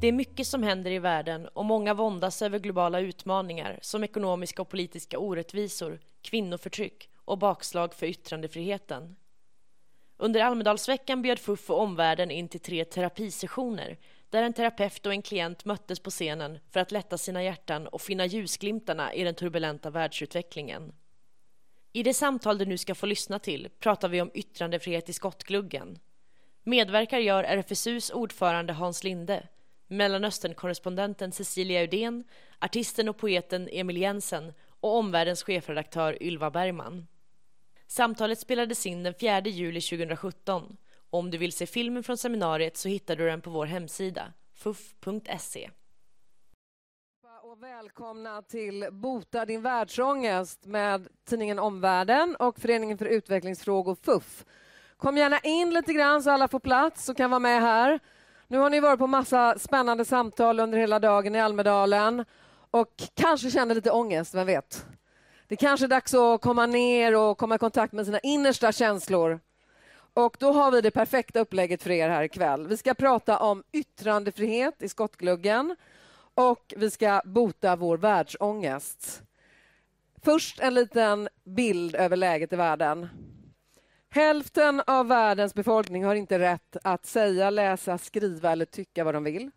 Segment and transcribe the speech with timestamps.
[0.00, 4.62] Det är mycket som händer i världen och många våndas över globala utmaningar som ekonomiska
[4.62, 9.16] och politiska orättvisor, kvinnoförtryck och bakslag för yttrandefriheten.
[10.16, 13.98] Under Almedalsveckan bjöd FUF och omvärlden in till tre terapisessioner
[14.30, 18.00] där en terapeut och en klient möttes på scenen för att lätta sina hjärtan och
[18.00, 20.92] finna ljusglimtarna i den turbulenta världsutvecklingen.
[21.92, 25.98] I det samtal du nu ska få lyssna till pratar vi om yttrandefrihet i skottgluggen.
[26.62, 29.48] Medverkar gör RFSUs ordförande Hans Linde,
[29.88, 32.24] Mellanösternkorrespondenten Cecilia Udén,
[32.58, 37.06] artisten och poeten Emil Jensen och omvärldens chefredaktör Ylva Bergman.
[37.86, 40.76] Samtalet spelades in den 4 juli 2017.
[41.10, 45.70] Om du vill se filmen från seminariet så hittar du den på vår hemsida, fuff.se.
[47.42, 54.44] Och välkomna till Bota din världsångest med tidningen Omvärlden och Föreningen för utvecklingsfrågor FUF.
[54.96, 58.00] Kom gärna in lite grann så alla får plats och kan vara med här.
[58.50, 62.24] Nu har ni varit på massa spännande samtal under hela dagen i Almedalen
[62.70, 64.86] och kanske känner lite ångest, vem vet?
[65.48, 69.40] Det kanske är dags att komma ner och komma i kontakt med sina innersta känslor.
[70.14, 72.66] Och då har vi det perfekta upplägget för er här ikväll.
[72.66, 75.76] Vi ska prata om yttrandefrihet i skottgluggen
[76.34, 79.22] och vi ska bota vår världsångest.
[80.22, 83.08] Först en liten bild över läget i världen.
[84.10, 89.24] Hälften av världens befolkning har inte rätt att säga, läsa, skriva eller tycka vad de
[89.24, 89.50] vill.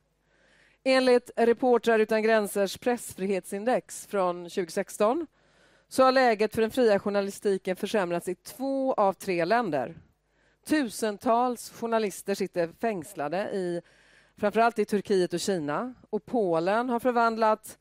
[0.83, 5.27] Enligt Reportrar utan gränsers pressfrihetsindex från 2016
[5.87, 9.95] så har läget för den fria journalistiken försämrats i två av tre länder.
[10.65, 13.81] Tusentals journalister sitter fängslade i
[14.37, 15.93] framförallt i Turkiet och Kina.
[16.09, 17.77] Och Polen har förvandlat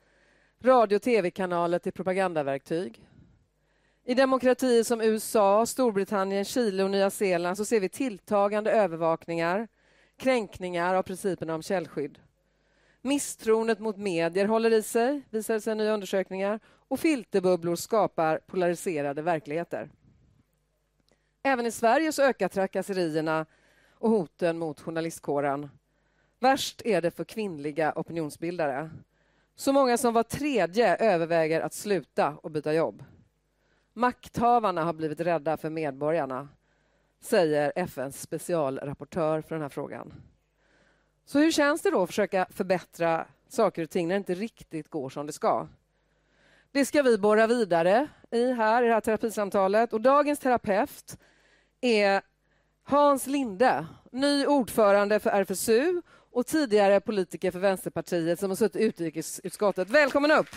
[0.62, 3.09] radio och tv-kanaler till propagandaverktyg.
[4.10, 9.68] I demokratier som USA, Storbritannien, Chile och Nya Zeeland så ser vi tilltagande övervakningar,
[10.16, 12.18] kränkningar av principerna om källskydd.
[13.02, 19.90] Misstroendet mot medier håller i sig, visar sig nya undersökningar och filterbubblor skapar polariserade verkligheter.
[21.42, 23.46] Även i Sverige så ökar trakasserierna
[23.98, 25.70] och hoten mot journalistkåren.
[26.38, 28.90] Värst är det för kvinnliga opinionsbildare.
[29.56, 33.04] Så många som var tredje överväger att sluta och byta jobb.
[34.00, 36.48] Makthavarna har blivit rädda för medborgarna,
[37.20, 40.12] säger FNs specialrapportör för den här frågan.
[41.24, 44.88] Så hur känns det då att försöka förbättra saker och ting när det inte riktigt
[44.88, 45.68] går som det ska?
[46.72, 49.92] Det ska vi borra vidare i här i det här terapisamtalet.
[49.92, 51.18] Och dagens terapeut
[51.80, 52.22] är
[52.82, 56.02] Hans Linde, ny ordförande för RFSU
[56.32, 59.90] och tidigare politiker för Vänsterpartiet som har suttit i utrikesutskottet.
[59.90, 60.48] Välkommen upp!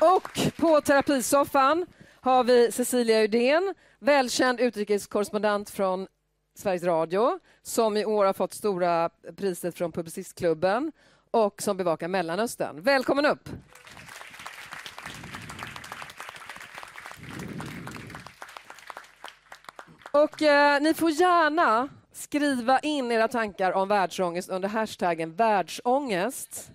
[0.00, 1.86] Och på terapisoffan
[2.20, 6.06] har vi Cecilia Udén, välkänd utrikeskorrespondent från
[6.54, 10.92] Sveriges Radio som i år har fått stora priset från Publicistklubben
[11.30, 12.82] och som bevakar Mellanöstern.
[12.82, 13.48] Välkommen upp!
[20.12, 26.72] Och eh, ni får gärna skriva in era tankar om världsångest under hashtaggen världsångest.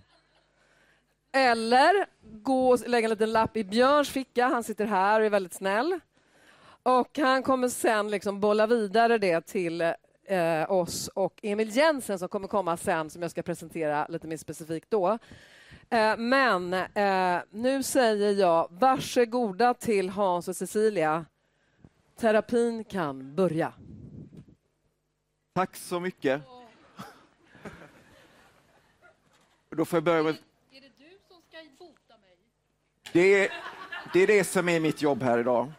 [1.35, 4.47] Eller gå och lägga en liten lapp i Björns ficka.
[4.47, 5.99] Han sitter här och är väldigt snäll.
[6.83, 9.81] Och han kommer sen liksom bolla vidare det till
[10.25, 14.37] eh, oss och Emil Jensen som kommer komma sen, som jag ska presentera lite mer
[14.37, 15.17] specifikt då.
[15.89, 21.25] Eh, men eh, nu säger jag varsågoda till Hans och Cecilia.
[22.15, 23.73] Terapin kan börja.
[25.53, 26.41] Tack så mycket.
[29.69, 30.35] Då får jag börja med...
[30.71, 32.37] Är det du som ska bota mig?
[33.15, 33.51] Det är,
[34.13, 35.71] det är det som är mitt jobb här idag.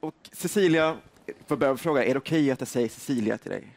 [0.00, 0.98] Och Cecilia,
[1.46, 3.76] får börja fråga, är det okej att jag säger Cecilia till dig?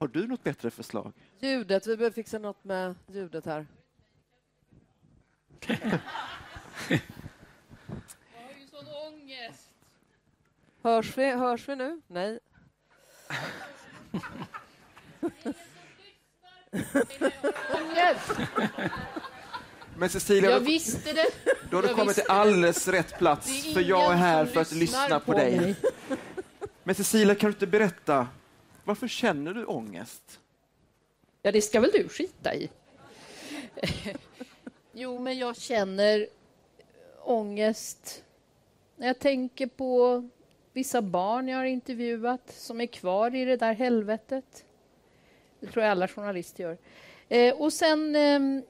[0.00, 1.12] Har du något bättre förslag?
[1.38, 3.66] Ljudet, vi behöver fixa något med ljudet här.
[5.66, 5.76] Jag
[8.32, 9.70] har ju sån ångest.
[10.82, 12.00] Hörs vi, hörs vi nu?
[12.06, 12.38] Nej.
[17.74, 18.30] Ångest!
[19.96, 21.26] Men Cecilia, Jag då, visste det.
[21.70, 24.72] då har du jag kommit till alldeles rätt plats, för jag är här för att
[24.72, 25.60] lyssna på på dig.
[25.60, 25.76] mig.
[26.82, 28.28] Men Cecilia, kan du inte berätta,
[28.84, 30.40] varför känner du ångest?
[31.42, 32.70] Ja, det ska väl du skita i.
[34.92, 36.26] jo, men jag känner
[37.22, 38.22] ångest
[38.96, 40.28] när jag tänker på
[40.72, 44.64] vissa barn jag har intervjuat som är kvar i det där helvetet.
[45.64, 46.78] Det tror jag alla journalister gör.
[47.28, 48.64] Eh, och sen eh,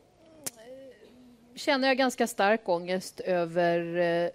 [1.54, 4.30] känner jag ganska stark ångest över eh,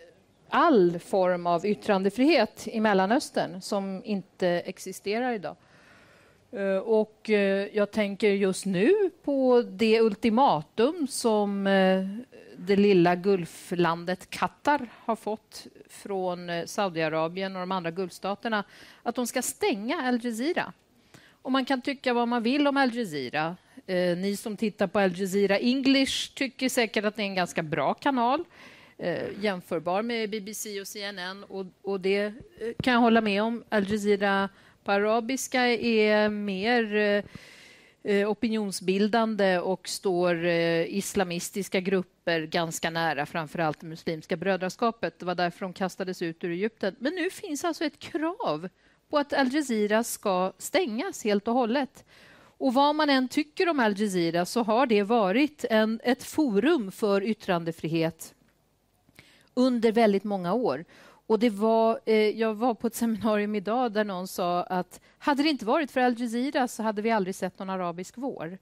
[0.50, 5.56] all form av yttrandefrihet i Mellanöstern som inte existerar idag.
[6.52, 12.08] Eh, och eh, jag tänker just nu på det ultimatum som eh,
[12.58, 18.64] det lilla Gulflandet Qatar har fått från eh, Saudiarabien och de andra Gulfstaterna
[19.04, 20.74] att de ska stänga Al Jazeera.
[21.42, 23.58] Och man kan tycka vad man vill om Al Jazeera.
[23.88, 27.64] Eh, ni som tittar på Al Jazeera English tycker säkert att det är en ganska
[27.64, 28.44] bra kanal
[28.98, 32.34] eh, jämförbar med BBC och CNN och, och det eh,
[32.84, 33.64] kan jag hålla med om.
[33.70, 34.50] Al Jazeera
[34.84, 36.96] på arabiska är mer
[38.04, 45.20] eh, opinionsbildande och står eh, islamistiska grupper ganska nära, framförallt det muslimska brödraskapet.
[45.20, 46.96] Det var därför de kastades ut ur Egypten.
[47.00, 48.70] Men nu finns alltså ett krav
[49.10, 52.06] på att Al Jazeera ska stängas helt och hållet.
[52.58, 56.92] Och vad man än tycker om Al Jazeera så har det varit en, ett forum
[56.92, 58.34] för yttrandefrihet
[59.54, 60.86] under väldigt många år.
[61.28, 65.44] Och det var, eh, jag var på ett seminarium idag där någon sa att hade
[65.44, 68.58] det inte varit för Al Jazeera så hade vi aldrig sett någon arabisk vår.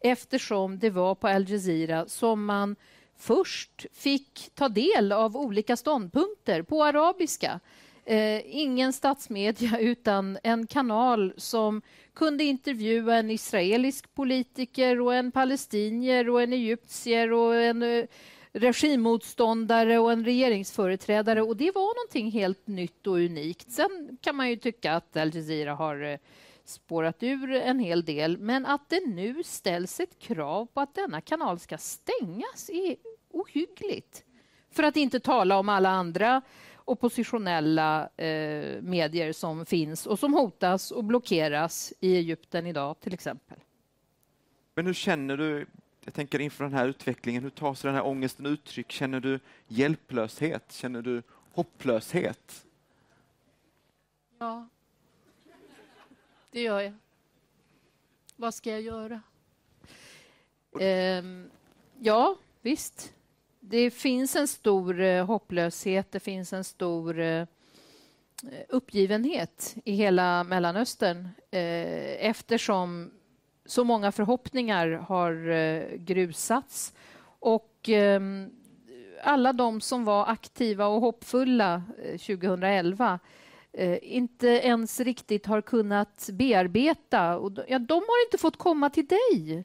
[0.00, 2.76] Eftersom det var på Al Jazeera som man
[3.16, 7.60] först fick ta del av olika ståndpunkter på arabiska.
[8.08, 11.82] Eh, ingen statsmedia, utan en kanal som
[12.14, 18.04] kunde intervjua en israelisk politiker och en palestinier och en egyptier och en eh,
[18.52, 23.70] regimmotståndare och en regeringsföreträdare och det var någonting helt nytt och unikt.
[23.70, 26.18] Sen kan man ju tycka att Al Jazeera har eh,
[26.64, 31.20] spårat ur en hel del, men att det nu ställs ett krav på att denna
[31.20, 32.96] kanal ska stängas är
[33.30, 34.24] ohyggligt.
[34.70, 36.42] För att inte tala om alla andra
[36.86, 43.58] oppositionella eh, medier som finns och som hotas och blockeras i Egypten idag till exempel.
[44.74, 45.66] Men hur känner du
[46.06, 48.92] jag tänker inför den här utvecklingen, hur tar sig den här ångesten uttryck?
[48.92, 50.72] Känner du hjälplöshet?
[50.72, 51.22] Känner du
[51.52, 52.66] hopplöshet?
[54.38, 54.68] Ja,
[56.50, 56.94] det gör jag.
[58.36, 59.20] Vad ska jag göra?
[60.70, 61.50] Um,
[62.00, 63.14] ja, visst.
[63.68, 67.46] Det finns en stor eh, hopplöshet, det finns en stor eh, eh,
[68.68, 71.28] uppgivenhet i hela Mellanöstern
[72.18, 73.10] eftersom
[73.64, 76.94] så många förhoppningar har grusats.
[77.26, 78.50] Och ehm,
[79.22, 81.82] alla de som var aktiva och hoppfulla
[82.12, 83.18] 2011
[84.02, 87.38] inte ens riktigt har kunnat bearbeta.
[87.38, 89.64] Och ja, de har inte fått komma till dig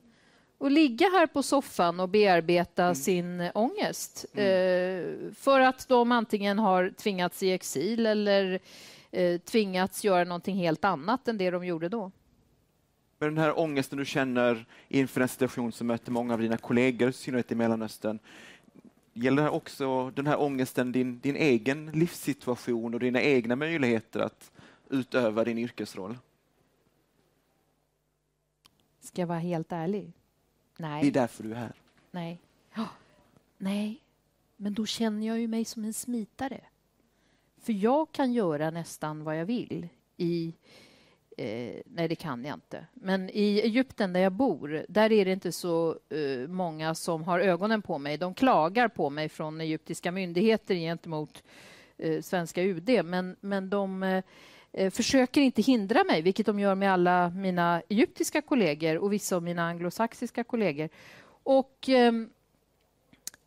[0.61, 2.95] och ligga här på soffan och bearbeta mm.
[2.95, 4.25] sin ångest.
[4.33, 5.35] Mm.
[5.35, 8.59] för att de antingen har tvingats i exil eller
[9.37, 12.11] tvingats göra någonting helt annat än det de gjorde då.
[13.19, 17.09] Men den här ångesten du känner inför en situation som möter många av dina kollegor,
[17.09, 18.19] i synnerhet i Mellanöstern,
[19.13, 24.51] gäller också den här ångesten din, din egen livssituation och dina egna möjligheter att
[24.89, 26.17] utöva din yrkesroll?
[28.99, 30.13] Ska jag vara helt ärlig?
[30.81, 31.01] Nej.
[31.01, 31.73] Det är därför du är här.
[32.11, 32.41] Nej.
[32.77, 32.91] Oh,
[33.57, 34.01] nej,
[34.57, 36.61] men då känner jag ju mig som en smitare.
[37.61, 39.87] För jag kan göra nästan vad jag vill
[40.17, 40.53] i
[41.37, 42.85] Eh, nej, det kan jag inte.
[42.93, 47.39] Men i Egypten där jag bor, där är det inte så eh, många som har
[47.39, 48.17] ögonen på mig.
[48.17, 51.43] De klagar på mig från egyptiska myndigheter gentemot
[51.97, 54.23] eh, svenska UD, men, men de eh,
[54.73, 59.35] Eh, försöker inte hindra mig, vilket de gör med alla mina egyptiska kollegor och vissa
[59.35, 60.89] av mina anglosaxiska kollegor.
[61.43, 62.29] Och ehm,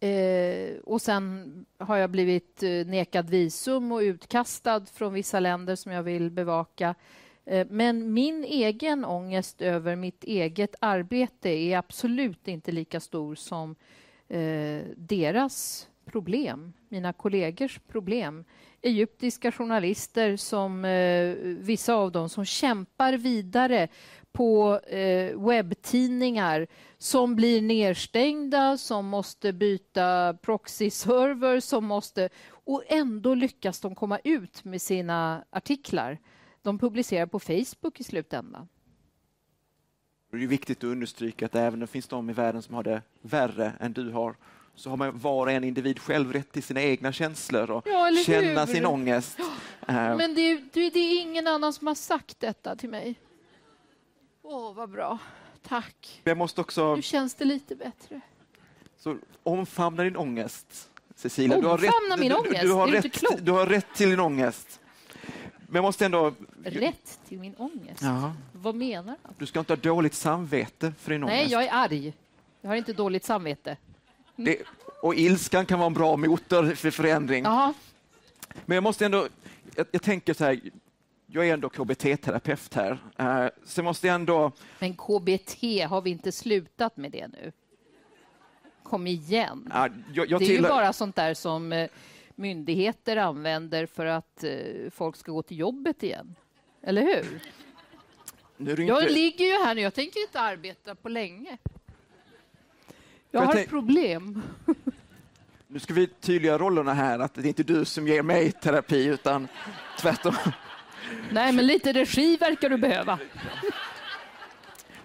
[0.04, 5.93] Eh, och sen har jag blivit eh, nekad visum och utkastad från vissa länder som
[5.93, 6.95] jag vill bevaka.
[7.45, 13.76] Eh, men min egen ångest över mitt eget arbete är absolut inte lika stor som
[14.28, 18.45] eh, deras problem, mina kollegors problem.
[18.84, 23.88] Egyptiska journalister, som eh, vissa av dem, som kämpar vidare
[24.32, 26.66] på eh, webbtidningar
[26.98, 32.28] som blir nedstängda, som måste byta proxyserver, som måste...
[32.66, 36.18] Och ändå lyckas de komma ut med sina artiklar
[36.62, 38.68] de publicerar på Facebook i slutändan.
[40.30, 42.82] Det är viktigt att understryka att även om det finns de i världen som har
[42.82, 44.36] det värre än du har,
[44.75, 48.11] så har man var och en individ själv rätt till sina egna känslor och ja,
[48.26, 49.38] känna sin ångest.
[49.88, 50.16] Eh.
[50.16, 53.14] Men det, det, är ingen annan som har sagt detta till mig.
[54.43, 55.19] Åh, oh, vad bra.
[55.69, 56.21] Tack.
[56.25, 56.97] Jag måste också...
[56.97, 58.21] Nu känns det lite bättre.
[58.99, 61.57] Så omfamna din ångest, Cecilia.
[61.57, 62.62] Omfamna du har rätt, min ångest?
[62.62, 64.81] Du, du, har rätt, du har rätt till din ångest.
[65.59, 66.35] Men jag måste ändå...
[66.64, 68.02] Rätt till min ångest?
[68.02, 68.33] Ja.
[68.52, 69.35] Vad menar du?
[69.38, 71.52] Du ska inte ha dåligt samvete för din Nej, ångest.
[71.52, 72.14] jag är arg.
[72.61, 73.76] Jag har inte dåligt samvete.
[74.36, 74.62] Det,
[75.00, 77.46] och ilskan kan vara en bra motor för förändring.
[77.46, 77.74] Aha.
[78.66, 79.28] Men jag måste ändå,
[79.76, 80.60] jag, jag tänker så här,
[81.26, 84.52] jag är ändå KBT-terapeut här, uh, så jag måste ändå...
[84.78, 87.52] Men KBT, har vi inte slutat med det nu?
[88.82, 89.72] Kom igen.
[89.74, 90.68] Uh, jag, jag det är tillhör...
[90.68, 91.88] ju bara sånt där som uh,
[92.34, 96.34] myndigheter använder för att eh, folk ska gå till jobbet igen.
[96.82, 97.40] Eller hur?
[98.56, 99.14] Nu Jag inte...
[99.14, 101.58] ligger ju här nu, jag tänker inte arbeta på länge.
[103.34, 104.42] Jag, har tänk- problem.
[105.68, 109.06] Nu ska vi tydliga rollerna här, att det är inte du som ger mig terapi,
[109.06, 109.48] utan
[110.00, 110.34] tvärtom.
[111.30, 113.18] Nej, men lite regi verkar du behöva.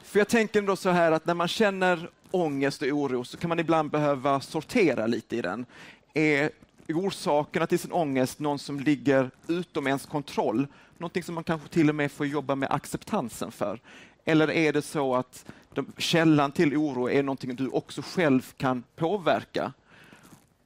[0.03, 3.50] För jag tänker ändå så här att när man känner ångest och oro så kan
[3.50, 5.65] man ibland behöva sortera lite i den.
[6.13, 6.50] Är
[6.88, 10.67] orsakerna till sin ångest någon som ligger utom ens kontroll?
[10.98, 13.79] Någonting som man kanske till och med får jobba med acceptansen för?
[14.25, 18.84] Eller är det så att de, källan till oro är någonting du också själv kan
[18.96, 19.74] påverka?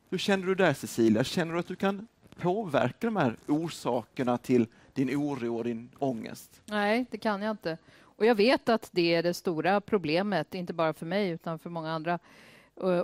[0.10, 1.24] Hur känner du där Cecilia?
[1.24, 6.62] Känner du att du kan påverka de här orsakerna till din oro och din ångest?
[6.66, 7.78] Nej, det kan jag inte.
[8.02, 11.70] Och jag vet att det är det stora problemet, inte bara för mig utan för
[11.70, 12.20] många andra.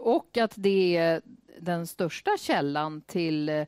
[0.01, 1.22] Och att det är
[1.60, 3.65] den största källan till eh,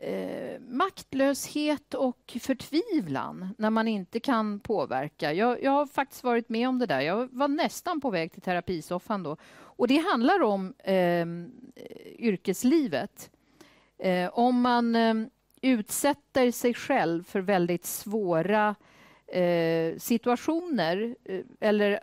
[0.00, 5.32] eh, maktlöshet och förtvivlan när man inte kan påverka.
[5.32, 7.00] Jag, jag har faktiskt varit med om det där.
[7.00, 9.36] Jag var nästan på väg till terapisoffan då.
[9.50, 11.26] Och det handlar om eh,
[12.18, 13.30] yrkeslivet.
[13.98, 15.14] Eh, om man eh,
[15.62, 18.74] utsätter sig själv för väldigt svåra
[19.26, 22.00] eh, situationer eh, eller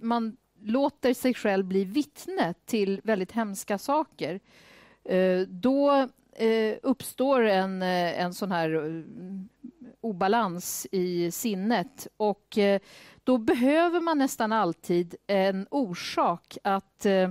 [0.00, 4.40] man låter sig själv bli vittne till väldigt hemska saker
[5.04, 9.02] eh, då eh, uppstår en, eh, en sån här eh,
[10.00, 12.80] obalans i sinnet och eh,
[13.24, 17.30] då behöver man nästan alltid en orsak att eh,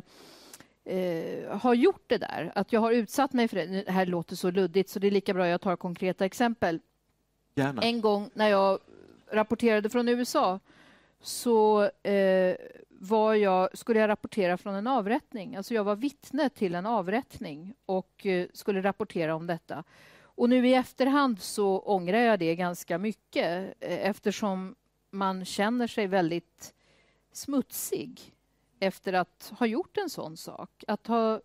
[0.85, 3.65] eh, gjort det där, att jag har utsatt mig för det.
[3.65, 6.79] Det här låter så luddigt så det är lika bra jag tar konkreta exempel.
[7.55, 7.81] Gärna.
[7.81, 8.79] En gång när jag
[9.31, 10.59] rapporterade från USA
[11.21, 12.55] så eh,
[12.99, 15.55] var jag, skulle jag rapportera från en avrättning.
[15.55, 19.83] Alltså jag var vittne till en avrättning och eh, skulle rapportera om detta.
[20.21, 24.75] Och nu i efterhand så ångrar jag det ganska mycket eh, eftersom
[25.11, 26.73] man känner sig väldigt
[27.31, 28.33] smutsig
[28.79, 30.83] efter att ha gjort en sån sak.
[30.87, 31.41] Att ha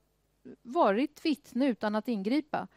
[0.62, 2.68] varit vittne utan att ingripa.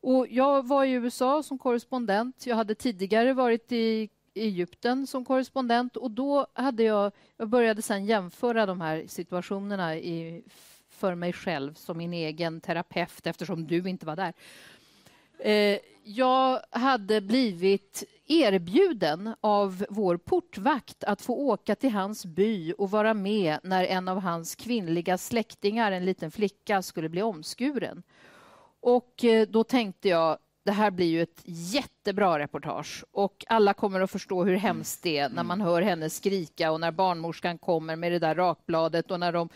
[0.00, 2.46] Och jag var i USA som korrespondent.
[2.46, 4.08] Jag hade tidigare varit i
[4.38, 10.42] Egypten som korrespondent och då hade jag, jag började sen jämföra de här situationerna i,
[10.88, 14.32] för mig själv som min egen terapeut eftersom du inte var där.
[15.38, 22.90] Eh, jag hade blivit erbjuden av vår portvakt att få åka till hans by och
[22.90, 28.02] vara med när en av hans kvinnliga släktingar, en liten flicka, skulle bli omskuren.
[28.80, 34.00] Och eh, då tänkte jag, det här blir ju ett jättebra reportage och alla kommer
[34.00, 37.96] att förstå hur hemskt det är när man hör henne skrika och när barnmorskan kommer
[37.96, 39.48] med det där rakbladet och när de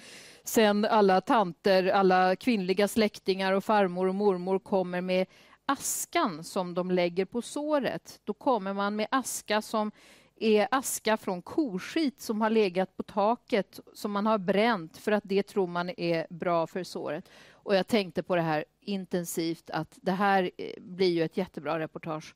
[0.45, 5.27] sen alla tanter, alla kvinnliga släktingar och farmor och mormor kommer med
[5.67, 8.21] askan som de lägger på såret.
[8.25, 9.91] Då kommer man med aska som
[10.37, 15.25] är aska från koskit som har legat på taket som man har bränt för att
[15.27, 17.29] det tror man är bra för såret.
[17.51, 21.79] Och jag tänkte på det här intensivt att det här eh, blir ju ett jättebra
[21.79, 22.35] reportage.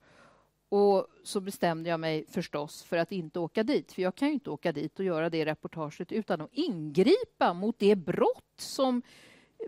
[0.68, 4.34] Och så bestämde jag mig förstås för att inte åka dit, för jag kan ju
[4.34, 9.02] inte åka dit och göra det reportaget utan att ingripa mot det brott som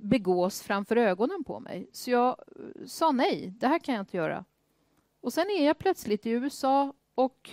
[0.02, 1.88] begås framför ögonen på mig.
[1.92, 4.44] Så jag eh, sa nej, det här kan jag inte göra.
[5.20, 7.50] Och sen är jag plötsligt i USA och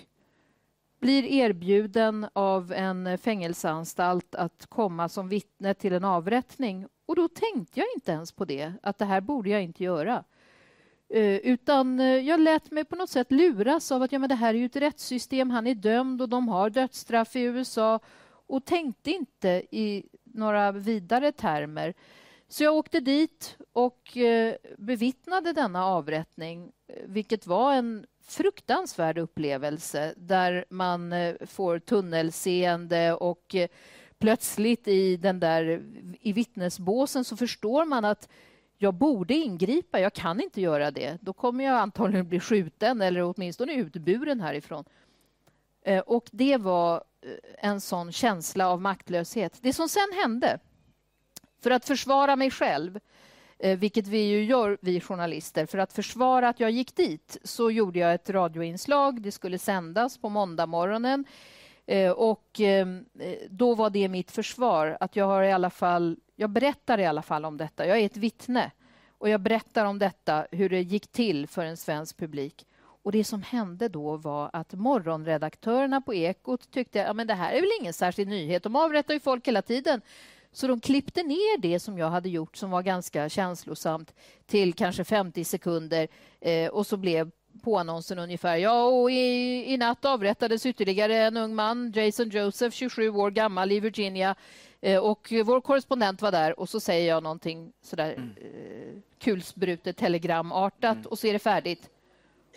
[1.00, 6.88] blir erbjuden av en fängelseanstalt att komma som vittne till en avrättning.
[7.06, 10.24] Och då tänkte jag inte ens på det, att det här borde jag inte göra.
[11.10, 14.36] Eh, utan eh, jag lät mig på något sätt luras av att ja, men det
[14.36, 18.00] här är ju ett rättssystem, han är dömd och de har dödsstraff i USA
[18.48, 21.94] och tänkte inte i några vidare termer.
[22.48, 30.14] Så jag åkte dit och eh, bevittnade denna avrättning, eh, vilket var en fruktansvärd upplevelse
[30.18, 33.70] där man eh, får tunnelseende och eh,
[34.20, 35.84] plötsligt i den där
[36.22, 38.30] i vittnesbåsen så förstår man att
[38.78, 41.18] jag borde ingripa, jag kan inte göra det.
[41.22, 44.86] Då kommer jag antagligen bli skjuten eller åtminstone utburen härifrån.
[45.82, 49.58] Eh, och det var eh, en sån känsla av maktlöshet.
[49.62, 50.60] Det som sen hände,
[51.62, 53.00] för att försvara mig själv,
[53.60, 57.72] eh, vilket vi ju gör, vi journalister, för att försvara att jag gick dit så
[57.72, 59.22] gjorde jag ett radioinslag.
[59.22, 61.26] Det skulle sändas på måndagmorgonen.
[61.86, 66.18] Eh, och ehm, eh, då var det mitt försvar, att jag har i alla fall,
[66.36, 67.86] jag berättar i alla fall om detta.
[67.86, 68.72] Jag är ett vittne
[69.18, 72.66] och jag berättar om detta, hur det gick till för en svensk publik.
[73.06, 77.54] Och det som hände då var att morgonredaktörerna på Ekot tyckte att ja, det här
[77.54, 78.64] är väl ingen särskild nyhet.
[78.64, 80.02] De avrättar ju folk hela tiden.
[80.52, 84.14] Så de klippte ner det som jag hade gjort som var ganska känslosamt
[84.46, 86.08] till kanske 50 sekunder
[86.42, 87.32] eh, och så blev
[87.64, 88.58] påannonsen ungefär.
[88.58, 93.72] Ja, och i, i natt avrättades ytterligare en ung man, Jason Joseph, 27 år gammal
[93.72, 94.36] i Virginia.
[94.82, 98.30] Eh, och vår korrespondent var där och så säger jag någonting sådär mm.
[98.38, 101.08] eh, kulsprutet telegramartat mm.
[101.08, 101.90] och så är det färdigt.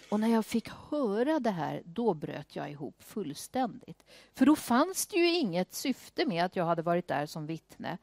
[0.08, 4.02] Och när jag fick höra det här, då bröt jag ihop fullständigt.
[4.34, 7.98] För då fanns det ju inget syfte med att jag hade varit där som vittne.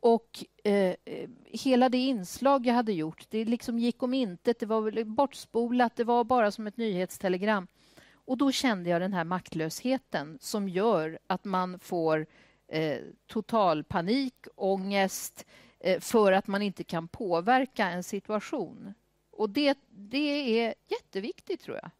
[0.00, 4.58] Och eh, eh, hela det inslag jag hade gjort, det liksom gick om intet.
[4.58, 7.66] Det var bortspolat, det var bara som ett nyhetstelegram.
[8.12, 12.26] Och då kände jag den här maktlösheten som gör att man får
[12.68, 15.46] eh, total panik, ångest
[15.80, 18.94] eh, för att man inte kan påverka en situation.
[19.30, 21.90] Och det, det är jätteviktigt, tror jag.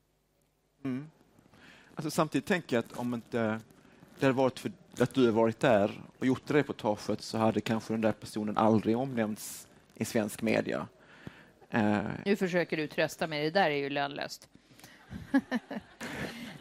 [0.84, 1.10] Mm.
[1.94, 3.60] Alltså, samtidigt tänker jag att om inte
[4.18, 7.60] det hade varit för att du har varit där och gjort det reportaget så hade
[7.60, 10.88] kanske den där personen aldrig omnämnts i svensk media.
[11.74, 11.98] Uh.
[12.24, 14.48] Nu försöker du trösta mig, det där är ju lönlöst.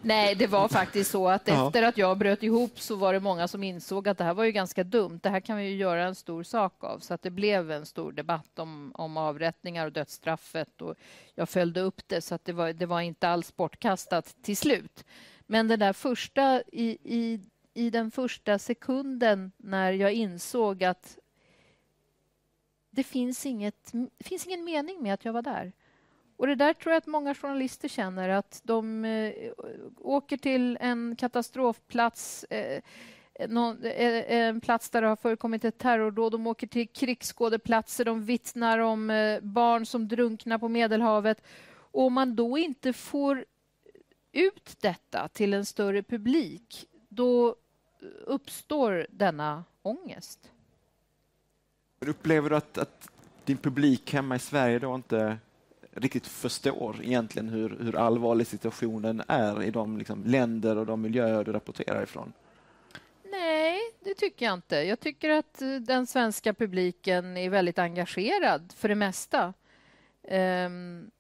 [0.01, 3.48] Nej, det var faktiskt så att efter att jag bröt ihop så var det många
[3.48, 5.20] som insåg att det här var ju ganska dumt.
[5.24, 7.00] Det här kan vi ju göra en stor sak av.
[7.00, 10.82] Så att det blev en stor debatt om, om avrättningar och dödsstraffet.
[10.82, 10.96] Och
[11.36, 15.06] jag följde upp det, så att det, var, det var inte alls bortkastat till slut.
[15.48, 17.39] Men den där första, i, i,
[17.75, 21.17] i den första sekunden när jag insåg att
[22.89, 25.72] det finns, inget, finns ingen mening med att jag var där
[26.38, 29.51] och Det där tror jag att många journalister känner, att de eh,
[29.98, 32.82] åker till en katastrofplats eh,
[33.50, 36.31] någon, eh, en plats där det har förekommit ett terrordåd.
[36.31, 41.42] De åker till krigsskådeplatser, de vittnar om eh, barn som drunknar på Medelhavet.
[41.72, 43.46] Och om man då inte får
[44.31, 47.55] ut detta till en större publik, då
[48.25, 50.51] uppstår denna ångest.
[52.00, 53.09] Upplever du att, att
[53.46, 55.37] din publik hemma i Sverige då inte
[55.91, 61.44] riktigt förstår egentligen hur, hur allvarlig situationen är i de liksom, länder och de miljöer
[61.44, 62.33] du rapporterar ifrån?
[63.31, 64.75] Nej, det tycker jag inte.
[64.75, 69.53] Jag tycker att eh, den svenska publiken är väldigt engagerad för det mesta.
[70.27, 71.11] Um,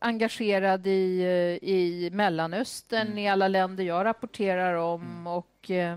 [0.00, 3.18] engagerad i, eh, i Mellanöstern, mm.
[3.18, 5.02] i alla länder jag rapporterar om.
[5.02, 5.26] Mm.
[5.26, 5.96] och uh,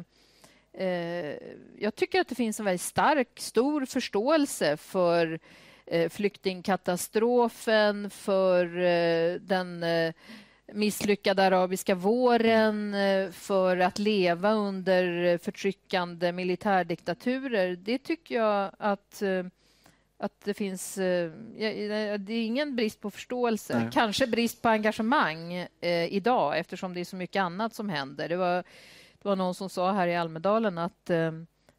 [0.82, 1.36] uh,
[1.80, 5.40] Jag tycker att det finns en väldigt stark, stor förståelse för
[5.86, 10.14] Eh, flyktingkatastrofen, för eh, den eh,
[10.74, 12.96] misslyckade arabiska våren,
[13.34, 17.76] för att leva under förtryckande militärdiktaturer.
[17.76, 19.24] Det tycker jag att
[20.18, 20.96] att det finns...
[20.96, 23.80] Det är ingen brist på förståelse.
[23.80, 23.90] Nej.
[23.94, 28.30] Kanske brist på engagemang eh, idag eftersom det är så mycket annat som händer.
[28.30, 28.56] Det var,
[29.14, 31.32] det var någon som sa här i Almedalen att eh,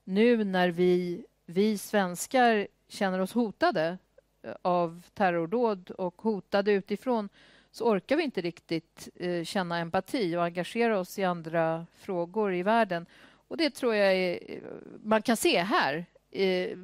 [0.04, 3.98] nu när vi, vi svenskar känner oss hotade
[4.42, 7.28] eh, av terrordåd och hotade utifrån
[7.70, 12.62] så orkar vi inte riktigt eh, känna empati och engagera oss i andra frågor i
[12.62, 13.06] världen.
[13.48, 14.58] Och Det tror jag är, eh,
[15.02, 16.06] man kan se här.
[16.34, 16.78] Eh,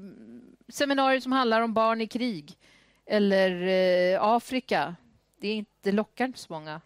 [0.69, 2.59] seminarier som handlar om barn i krig
[3.07, 4.95] eller eh, Afrika.
[5.41, 6.81] Det, är inte, det lockar inte så många.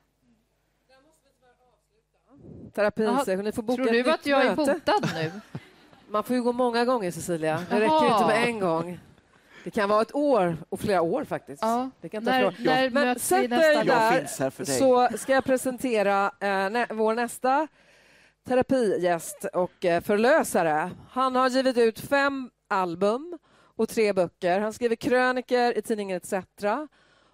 [2.75, 3.45] Terapisession.
[3.45, 5.31] Ni får boka Tror du att jag är botad nu?
[6.09, 7.65] Man får ju gå många gånger, Cecilia.
[7.71, 8.99] Det räcker inte med en gång.
[9.65, 11.63] Det kan vara ett år och flera år faktiskt.
[11.63, 11.91] Ja.
[12.01, 17.15] Det kan när, när Men sätt dig där så ska jag presentera eh, nä vår
[17.15, 17.69] nästa
[18.49, 20.91] terapigäst och eh, förlösare.
[21.11, 23.39] Han har givit ut fem album
[23.77, 24.61] och tre böcker.
[24.61, 26.35] Han skriver kröniker i tidningen ETC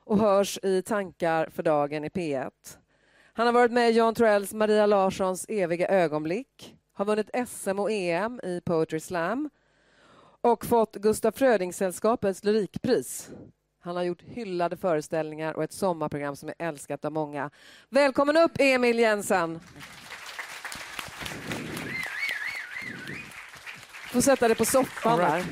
[0.04, 2.50] och hörs i Tankar för dagen i P1.
[3.32, 7.90] Han har varit med i Jan Troells Maria Larssons Eviga ögonblick har vunnit SM och
[7.90, 9.50] EM i Poetry Slam
[10.40, 13.30] och fått Gustaf Fröding-sällskapets lyrikpris.
[13.80, 17.50] Han har gjort hyllade föreställningar och ett sommarprogram som är älskat av många.
[17.88, 19.60] Välkommen upp, Emil Jensen!
[24.10, 25.44] Får sätta dig på soffan där.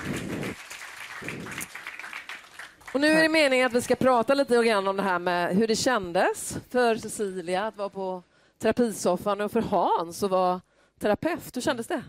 [2.92, 5.57] Och nu är det meningen att vi ska prata lite grann om det här med
[5.57, 8.23] hur det kändes för Cecilia att vara på
[8.59, 10.61] terapisoffan och för Hans att vara
[10.99, 11.57] terapeut.
[11.57, 12.03] Hur kändes det?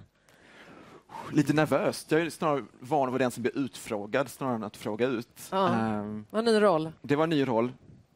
[1.31, 2.11] Lite nervöst.
[2.11, 5.47] Jag är snarare van att vara den som blir utfrågad snarare än att fråga ut.
[5.51, 6.91] Ja, um, var en ny roll.
[7.01, 7.71] Det var en ny roll,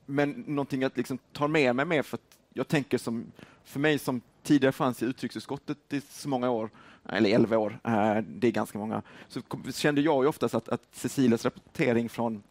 [0.06, 3.26] men någonting att liksom ta med mig med för att jag tänker som,
[3.64, 6.70] för mig som tidigare fanns i utrikesutskottet i så många år,
[7.10, 9.42] eller elva år, eh, det är ganska många, så
[9.74, 12.44] kände jag ju oftast att, att Cecilias rapportering från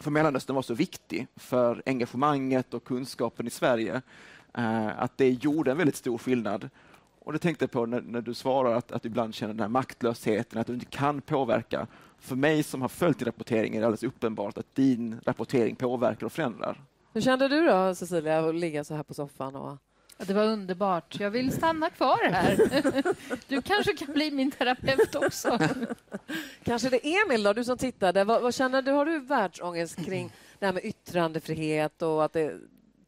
[0.00, 4.02] för Mellanöstern var så viktig för engagemanget och kunskapen i Sverige,
[4.54, 6.70] eh, att det gjorde en väldigt stor skillnad.
[7.20, 9.60] Och det tänkte jag på när, när du svarar att, att du ibland känner den
[9.60, 11.86] här maktlösheten, att du inte kan påverka.
[12.18, 16.26] För mig som har följt din rapportering är det alldeles uppenbart att din rapportering påverkar
[16.26, 16.80] och förändrar.
[17.12, 19.56] Hur kände du då, Cecilia, att ligga så här på soffan?
[19.56, 19.78] Och...
[20.18, 21.20] Ja, det var underbart.
[21.20, 22.56] Jag vill stanna kvar här.
[23.48, 25.58] Du kanske kan bli min terapeut också.
[26.64, 28.24] Kanske det är Emil, då, du som tittade.
[28.24, 28.90] Vad, vad, känner du?
[28.90, 32.58] Har du världsångest kring det här med yttrandefrihet och att det är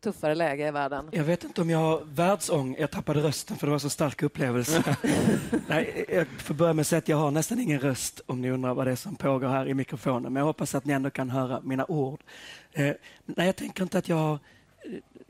[0.01, 1.09] tuffare läge i världen?
[1.13, 2.81] Jag vet inte om jag har världsångest.
[2.81, 4.97] Jag tappade rösten för det var så stark upplevelse.
[5.69, 8.51] Nej, jag får börja med att säga att jag har nästan ingen röst om ni
[8.51, 10.33] undrar vad det är som pågår här i mikrofonen.
[10.33, 12.21] Men jag hoppas att ni ändå kan höra mina ord.
[12.73, 12.93] Eh,
[13.25, 14.39] nej, jag tänker inte att jag har eh,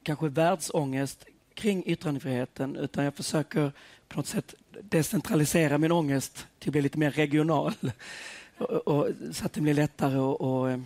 [0.02, 3.72] kanske världsångest kring yttrandefriheten utan jag försöker
[4.08, 7.74] på något sätt decentralisera min ångest till att bli lite mer regional.
[8.58, 10.78] Och, och, så att det blir lättare och, och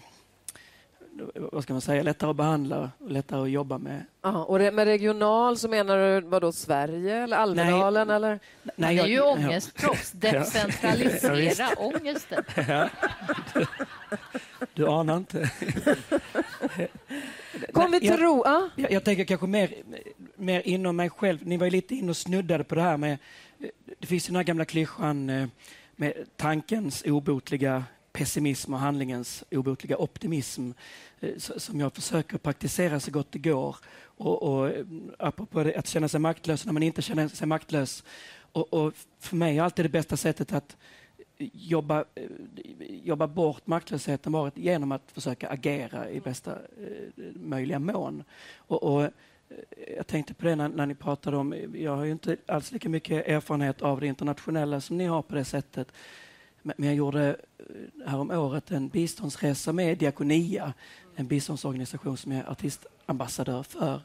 [1.35, 4.05] vad ska man säga, lättare att behandla och lättare att jobba med.
[4.23, 8.09] Aha, och med regional så menar du vad då Sverige eller Almedalen?
[8.09, 8.41] Nej, eller?
[8.77, 10.13] Nej, Han är ju ångestproffs.
[10.13, 12.45] Decentralisera ja, ångesten.
[12.69, 12.89] Ja.
[13.55, 13.67] Du,
[14.75, 15.51] du anar inte.
[17.73, 18.45] Kom vi till ro.
[18.77, 19.75] Jag, jag tänker kanske mer,
[20.37, 21.47] mer inom mig själv.
[21.47, 23.19] Ni var ju lite inne och snuddade på det här med...
[23.61, 23.69] Eh,
[23.99, 25.49] det finns den här gamla klyschan eh,
[25.97, 30.71] med tankens obotliga pessimism och handlingens obotliga optimism
[31.21, 33.77] eh, som jag försöker praktisera så gott det går.
[34.05, 34.73] Och, och
[35.19, 38.05] apropå att känna sig maktlös när man inte känner sig maktlös.
[38.53, 40.77] Och, och för mig är alltid det bästa sättet att
[41.53, 42.05] jobba,
[42.89, 46.59] jobba bort maktlösheten varit genom att försöka agera i bästa
[47.35, 48.25] möjliga mån.
[48.57, 49.11] Och, och
[49.97, 52.89] jag tänkte på det när, när, ni pratade om, jag har ju inte alls lika
[52.89, 55.93] mycket erfarenhet av det internationella som ni har på det sättet.
[56.63, 60.73] Men, jag gjorde eh, härom året en biståndsresa med Diakonia,
[61.17, 64.01] en biståndsorganisation som jag är artistambassadör för.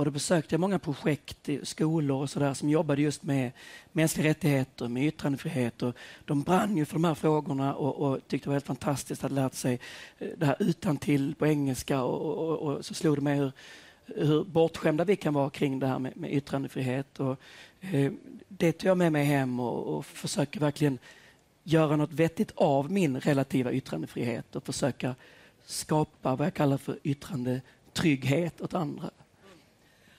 [0.00, 3.52] Och då besökte jag många projekt, i skolor och sådär som jobbade just med
[3.92, 5.82] mänskliga rättigheter, med yttrandefrihet.
[5.82, 9.24] Och de brann ju för de här frågorna och, och tyckte det var helt fantastiskt
[9.24, 9.80] att ha lärt sig
[10.18, 12.02] eh, det här utan till på engelska.
[12.02, 13.52] Och, och, och, så slog det mig hur,
[14.16, 17.20] hur bortskämda vi kan vara kring det här med, med yttrandefrihet.
[17.20, 17.36] Och,
[17.80, 18.12] eh,
[18.48, 20.98] det tar jag med mig hem och, och försöker verkligen
[21.62, 25.14] göra något vettigt av min relativa yttrandefrihet och försöka
[25.66, 29.10] skapa vad jag kallar för yttrandetrygghet åt andra.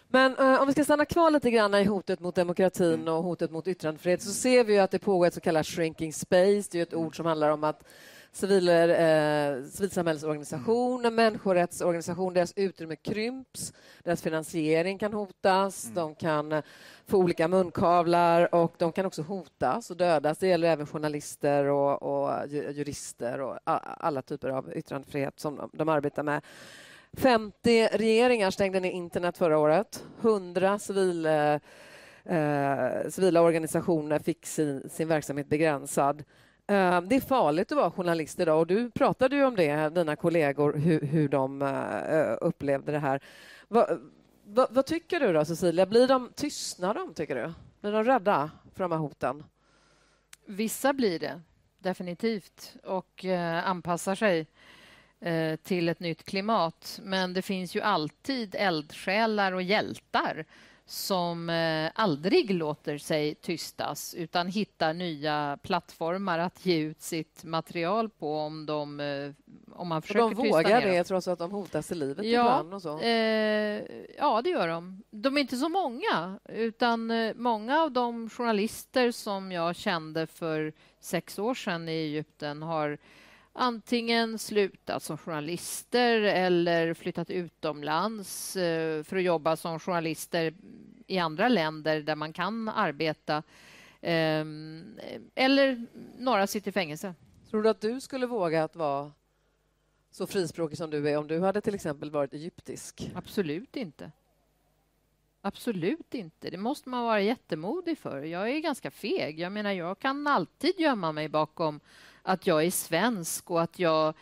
[0.07, 3.13] Men uh, om vi ska stanna kvar lite grann i hotet mot demokratin mm.
[3.13, 6.69] och hotet mot yttrandefrihet så ser vi att det pågår ett så kallat shrinking space.
[6.71, 7.83] Det är ett ord som handlar om att
[8.31, 11.15] civiler, eh, civilsamhällesorganisationer, mm.
[11.15, 15.95] människorättsorganisationer, deras utrymme krymps, deras finansiering kan hotas, mm.
[15.95, 16.63] de kan eh,
[17.07, 20.37] få olika munkavlar och de kan också hotas och dödas.
[20.37, 25.89] Det gäller även journalister och, och jurister och alla typer av yttrandefrihet som de, de
[25.89, 26.41] arbetar med.
[27.17, 30.05] 50 regeringar stängde ner internet förra året.
[30.21, 36.23] 100 civil, eh, civila organisationer fick sin, sin verksamhet begränsad.
[36.71, 40.15] Ehm, det är farligt att vara journalist idag och du pratade ju om det, dina
[40.15, 43.23] kollegor, hur, hur de eh, eh, upplevde det här.
[43.67, 43.87] Va,
[44.43, 45.85] va, vad tycker du då, Cecilia?
[45.85, 47.53] Blir de, tystnar de, tycker du?
[47.81, 49.43] Blir de rädda för de här hoten?
[50.45, 51.41] Vissa blir det,
[51.79, 54.47] definitivt, och eh, anpassar sig.
[55.19, 56.99] Eh, till ett nytt klimat.
[57.03, 60.45] Men det finns ju alltid eldsjälar och hjältar
[60.91, 68.09] som eh, aldrig låter sig tystas utan hittar nya plattformar att ge ut sitt material
[68.09, 69.31] på om, de, eh,
[69.73, 72.41] om man försöker tysta ner De vågar det trots att de hotas till livet ja,
[72.41, 72.73] ibland?
[72.73, 72.99] Och så.
[72.99, 73.81] Eh,
[74.17, 75.03] ja, det gör de.
[75.11, 80.73] De är inte så många, utan eh, många av de journalister som jag kände för
[80.99, 82.97] sex år sedan i Egypten har
[83.53, 88.53] antingen slutat som journalister eller flyttat utomlands
[89.03, 90.53] för att jobba som journalister
[91.11, 93.43] i andra länder där man kan arbeta.
[94.01, 94.99] Ehm,
[95.35, 95.85] eller
[96.17, 97.15] några sitter i fängelse.
[97.49, 99.11] Tror du att du skulle våga att vara
[100.11, 103.11] så frispråkig som du är om du hade till exempel varit egyptisk?
[103.15, 104.11] Absolut inte.
[105.41, 106.49] Absolut inte.
[106.49, 108.21] Det måste man vara jättemodig för.
[108.21, 109.39] Jag är ganska feg.
[109.39, 111.79] Jag menar, jag kan alltid gömma mig bakom
[112.21, 114.13] att jag är svensk och att jag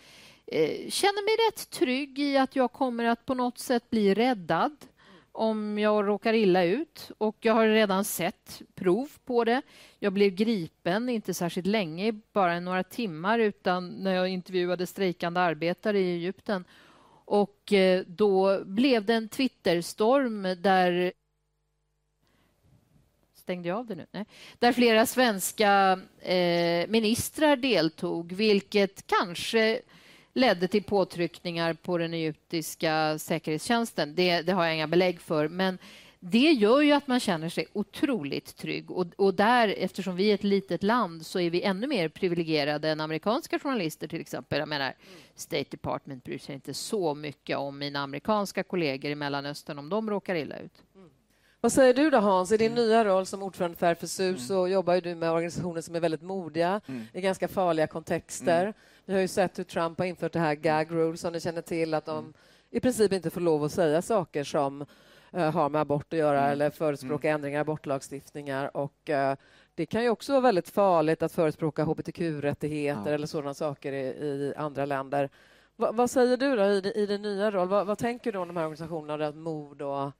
[0.45, 4.85] eh, känner mig rätt trygg i att jag kommer att på något sätt bli räddad
[5.31, 7.11] om jag råkar illa ut.
[7.17, 9.61] Och jag har redan sett prov på det.
[9.99, 15.99] Jag blev gripen, inte särskilt länge, bara några timmar, utan när jag intervjuade strejkande arbetare
[15.99, 16.65] i Egypten.
[17.25, 21.13] Och eh, då blev det en Twitterstorm där
[23.49, 24.05] stängde jag av det nu?
[24.11, 24.25] Nej.
[24.59, 29.81] Där flera svenska eh, ministrar deltog, vilket kanske
[30.33, 34.15] ledde till påtryckningar på den egyptiska säkerhetstjänsten.
[34.15, 35.47] Det, det har jag inga belägg för.
[35.47, 35.77] Men
[36.19, 38.91] det gör ju att man känner sig otroligt trygg.
[38.91, 42.89] Och, och, där, eftersom vi är ett litet land, så är vi ännu mer privilegierade
[42.89, 44.59] än amerikanska journalister till exempel.
[44.59, 44.93] Jag menar,
[45.35, 50.09] State Department bryr sig inte så mycket om mina amerikanska kollegor i Mellanöstern om de
[50.09, 50.83] råkar illa ut.
[50.95, 51.09] Mm.
[51.61, 52.51] Vad säger du då Hans?
[52.51, 52.83] I din mm.
[52.83, 54.39] nya roll som ordförande för RFSU mm.
[54.39, 57.05] så jobbar du med organisationer som är väldigt modiga mm.
[57.13, 58.73] i ganska farliga kontexter.
[59.09, 61.61] Vi har ju sett hur Trump har infört det här gag rule som ni känner
[61.61, 62.33] till, att de mm.
[62.69, 64.81] i princip inte får lov att säga saker som
[65.33, 66.51] uh, har med abort att göra mm.
[66.51, 67.35] eller förespråka mm.
[67.35, 68.77] ändringar i abortlagstiftningar.
[68.77, 69.33] Och, uh,
[69.75, 73.15] det kan ju också vara väldigt farligt att förespråka hbtq-rättigheter ja.
[73.15, 75.29] eller sådana saker i, i andra länder.
[75.75, 77.67] Va, vad säger du då i, i din nya roll?
[77.67, 80.11] Va, vad tänker du om de här organisationerna, mod och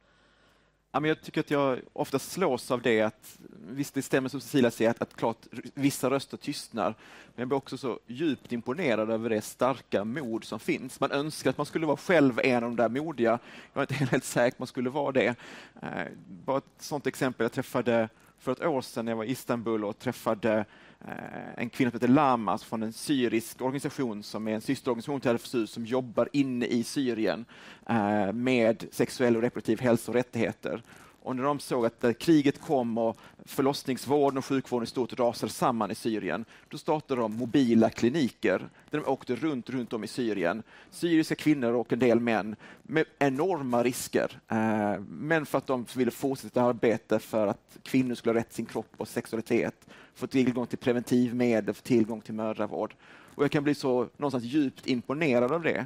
[0.92, 3.38] Ja, men jag tycker att jag ofta slås av det att
[3.70, 6.96] visst, det stämmer som Cecilia säger att, att klart vissa röster tystnar.
[7.36, 11.00] Men jag blir också så djupt imponerad över det starka mod som finns.
[11.00, 13.40] Man önskar att man skulle vara själv en av de där modiga.
[13.74, 15.36] Jag är inte helt säker på att man skulle vara det.
[15.82, 16.08] Eh,
[16.46, 17.44] bara ett sånt exempel.
[17.44, 20.66] Jag träffade för ett år sedan när jag var i Istanbul och träffade
[21.08, 25.22] Eh, en kvinna som heter Lamas alltså från en syrisk organisation som är en systerorganisation
[25.22, 27.46] till RFSU som jobbar inne i Syrien
[27.90, 30.82] eh, med sexuell och reproduktiv hälsa och rättigheter.
[31.30, 35.92] Och när de såg att kriget kom och förlossningsvården och sjukvården i stort rasade samman
[35.92, 40.64] i Syrien, då startade de mobila kliniker där de åkte runt, runt om i Syrien.
[40.92, 44.40] Syriska kvinnor och en del män med enorma risker.
[44.48, 48.56] Eh, men för att de ville fortsätta arbeta för att kvinnor skulle ha rätt till
[48.56, 52.96] sin kropp och sexualitet, få tillgång till preventivmedel, få tillgång till mödravård.
[53.36, 55.86] Och jag kan bli så någonstans djupt imponerad av det.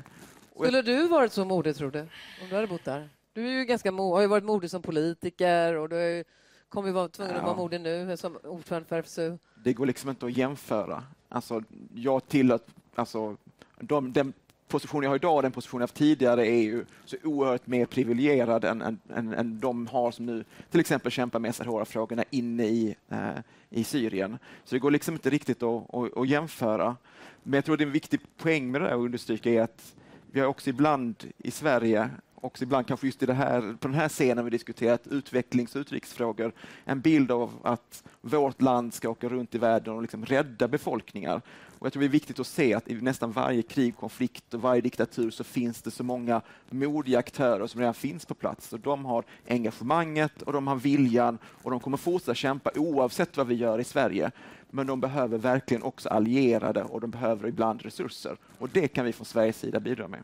[0.56, 3.10] Skulle du varit så modig, tror du, om du hade bott där?
[3.34, 6.24] Du är ju ganska har ju varit modig som politiker och du
[6.70, 7.40] kommer ju vara tvungen ja.
[7.40, 9.38] att vara modig nu som ordförande för RFSU.
[9.64, 11.04] Det går liksom inte att jämföra.
[11.30, 12.60] Alltså, jag tillhör...
[12.96, 13.38] Alltså,
[13.80, 14.34] de, den
[14.68, 17.86] position jag har idag och den position jag haft tidigare är ju så oerhört mer
[17.86, 22.66] privilegierad än, än, än, än de har som nu till exempel kämpar med SRHR-frågorna inne
[22.66, 23.30] i, eh,
[23.70, 24.38] i Syrien.
[24.64, 26.96] Så det går liksom inte riktigt att, att, att jämföra.
[27.44, 29.96] Men jag tror det är en viktig poäng med det där att understryka är att
[30.32, 32.10] vi har också ibland i Sverige
[32.44, 35.80] också ibland kanske just i det här, på den här scenen vi diskuterat utvecklings och
[35.80, 36.52] utrikesfrågor,
[36.86, 41.42] en bild av att vårt land ska åka runt i världen och liksom rädda befolkningar.
[41.80, 44.62] Och jag tror det är viktigt att se att i nästan varje krig, konflikt och
[44.62, 48.74] varje diktatur så finns det så många modiga aktörer som redan finns på plats.
[48.74, 53.48] Och de har engagemanget och de har viljan och de kommer fortsätta kämpa oavsett vad
[53.48, 54.32] vi gör i Sverige.
[54.70, 58.38] Men de behöver verkligen också allierade och de behöver ibland resurser.
[58.60, 60.20] Och det kan vi från Sveriges sida bidra med.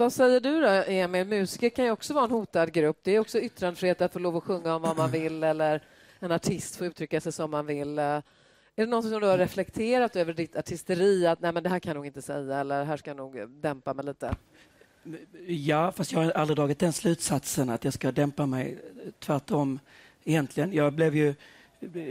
[0.00, 1.26] Vad säger du då, Emil?
[1.26, 2.98] Musiker kan ju också vara en hotad grupp.
[3.02, 5.82] Det är också yttrandefrihet att få lov att sjunga om vad man vill eller
[6.20, 7.98] en artist får uttrycka sig som man vill.
[7.98, 8.22] Är
[8.76, 11.26] det något som du har reflekterat över ditt artisteri?
[11.26, 13.48] Att nej, men det här kan jag nog inte säga eller här ska jag nog
[13.48, 14.36] dämpa mig lite?
[15.46, 18.78] Ja, fast jag har aldrig dragit den slutsatsen att jag ska dämpa mig.
[19.18, 19.78] Tvärtom,
[20.24, 20.72] egentligen.
[20.72, 21.34] Jag blev ju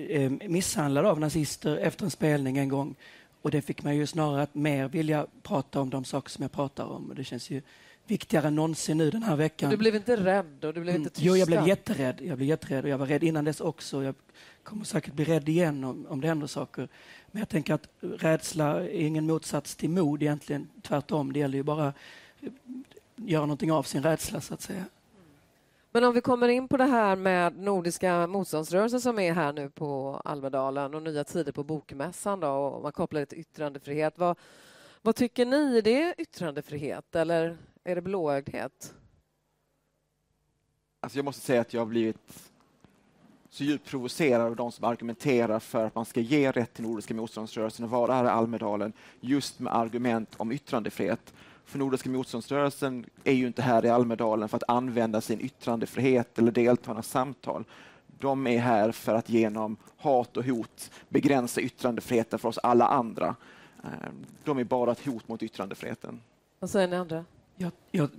[0.09, 2.95] eh, misshandlad av nazister efter en spelning en gång
[3.41, 6.51] och det fick mig ju snarare att mer vilja prata om de saker som jag
[6.51, 7.09] pratar om.
[7.09, 7.61] Och det känns ju
[8.07, 9.69] viktigare än någonsin nu den här veckan.
[9.69, 11.25] Du blev inte rädd och du blev inte tystad?
[11.25, 12.21] Jo, jag blev jätterädd.
[12.21, 14.03] Jag blev jätterädd och jag var rädd innan dess också.
[14.03, 14.15] Jag
[14.63, 16.87] kommer säkert bli rädd igen om, om det händer saker.
[17.31, 20.69] Men jag tänker att rädsla är ingen motsats till mod egentligen.
[20.81, 21.95] Tvärtom, det gäller ju bara att
[23.15, 24.85] göra någonting av sin rädsla så att säga.
[25.91, 29.69] Men om vi kommer in på det här med Nordiska motståndsrörelsen som är här nu
[29.69, 34.17] på Almedalen och Nya Tider på Bokmässan då, och man kopplar det till yttrandefrihet.
[34.17, 34.37] Vad,
[35.01, 35.77] vad tycker ni?
[35.77, 38.93] Är det yttrandefrihet eller är det blåögdhet?
[40.99, 42.51] Alltså jag måste säga att jag har blivit
[43.49, 47.13] så djupt provocerad av de som argumenterar för att man ska ge rätt till Nordiska
[47.13, 51.33] motståndsrörelsen att vara här i Almedalen just med argument om yttrandefrihet.
[51.69, 56.51] För Nordiska motståndsrörelsen är ju inte här i Almedalen för att använda sin yttrandefrihet eller
[56.51, 57.63] delta i samtal.
[58.19, 63.35] De är här för att genom hat och hot begränsa yttrandefriheten för oss alla andra.
[63.83, 63.89] Eh,
[64.43, 66.21] de är bara ett hot mot yttrandefriheten.
[66.59, 67.25] Vad säger ni andra?
[67.55, 68.09] Jag, jag,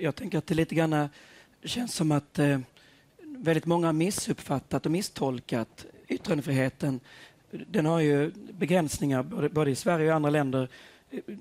[0.00, 1.08] jag tänker att det lite grann
[1.64, 2.58] känns som att eh,
[3.18, 7.00] väldigt många har missuppfattat och misstolkat yttrandefriheten.
[7.50, 10.68] Den har ju begränsningar både, både i Sverige och i andra länder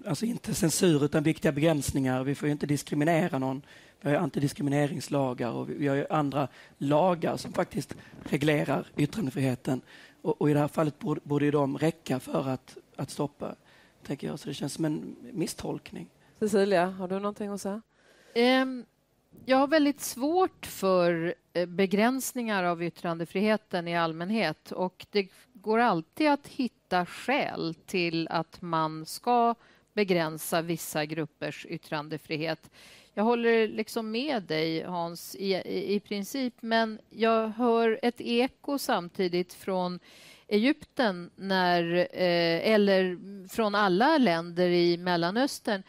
[0.06, 2.24] alltså inte censur utan viktiga begränsningar.
[2.24, 3.62] Vi får inte diskriminera någon.
[4.02, 9.82] Vi har antidiskrimineringslagar och vi har andra lagar som faktiskt reglerar yttrandefriheten.
[10.22, 13.56] Och, och i det här fallet borde, borde de räcka för att, att stoppa,
[14.04, 14.40] tänker jag.
[14.40, 16.10] Så det känns som en misstolkning.
[16.40, 17.82] Cecilia, har du någonting att säga?
[18.36, 18.86] Um,
[19.46, 26.30] jag har väldigt svårt för eh, begränsningar av yttrandefriheten i allmänhet och det går alltid
[26.30, 29.56] att hitta skäl till att man ska
[29.94, 32.70] begränsa vissa gruppers yttrandefrihet.
[33.14, 38.78] Jag håller liksom med dig, Hans, i, i, i princip men jag hör ett eko
[38.78, 40.00] samtidigt från
[40.48, 45.84] Egypten när, eh, eller från alla länder i Mellanöstern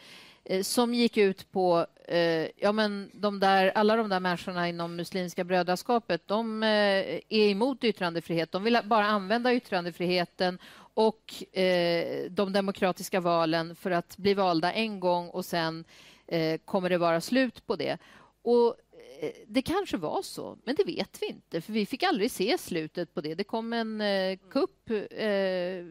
[0.45, 4.95] eh, som gick ut på eh, ja, men de där, alla de där människorna inom
[4.95, 8.51] Muslimska brödraskapet de eh, är emot yttrandefrihet.
[8.51, 10.59] De vill bara använda yttrandefriheten
[10.93, 15.85] och eh, de demokratiska valen för att bli valda en gång och sen
[16.27, 17.97] eh, kommer det vara slut på det.
[18.41, 18.75] Och
[19.21, 22.57] eh, det kanske var så, men det vet vi inte, för vi fick aldrig se
[22.57, 23.35] slutet på det.
[23.35, 25.85] Det kom en eh, kupp eh,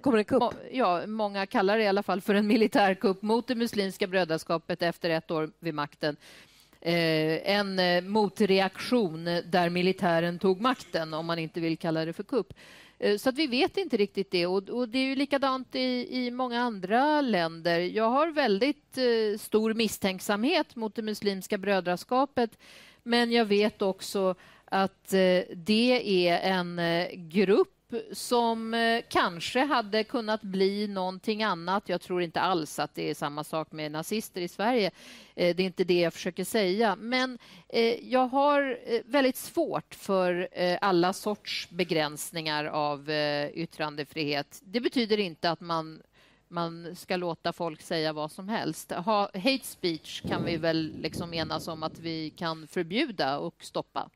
[0.00, 0.42] Kommer en kupp?
[0.72, 5.10] Ja, många kallar det i alla fall för en militärkupp mot det muslimska brödraskapet efter
[5.10, 6.16] ett år vid makten.
[6.86, 12.22] Eh, en eh, motreaktion där militären tog makten, om man inte vill kalla det för
[12.22, 12.52] kupp.
[12.98, 14.46] Eh, så att vi vet inte riktigt det.
[14.46, 17.78] Och, och det är ju likadant i, i många andra länder.
[17.80, 22.58] Jag har väldigt eh, stor misstänksamhet mot det muslimska brödraskapet
[23.06, 27.75] men jag vet också att eh, det är en eh, grupp
[28.12, 31.88] som eh, kanske hade kunnat bli någonting annat.
[31.88, 34.90] Jag tror inte alls att det är samma sak med nazister i Sverige.
[35.34, 36.96] Eh, det är inte det jag försöker säga.
[36.96, 40.48] Men eh, jag har väldigt svårt för
[40.80, 43.10] alla sorts begränsningar av
[43.54, 44.60] yttrandefrihet.
[44.64, 46.02] Det betyder inte att man
[46.48, 48.92] man ska låta folk säga vad som helst.
[48.92, 54.10] hate speech kan vi väl liksom enas om att vi kan förbjuda och stoppa.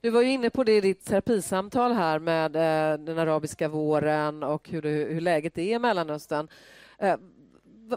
[0.00, 4.42] Du var ju inne på det i ditt terapisamtal här med eh, den arabiska våren
[4.42, 6.48] och hur, det, hur läget är i Mellanöstern.
[6.98, 7.16] Eh,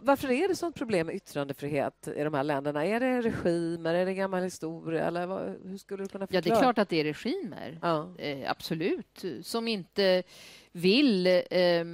[0.02, 2.86] varför är det sånt problem med yttrandefrihet i de här länderna?
[2.86, 6.44] Är det regimer, är det gammal historia eller vad, hur skulle du kunna förklara?
[6.46, 7.80] Ja, det är klart att det är regimer.
[7.82, 8.14] Ja.
[8.18, 9.26] Eh, absolut.
[9.44, 10.24] Som inte
[10.72, 11.86] vill eh,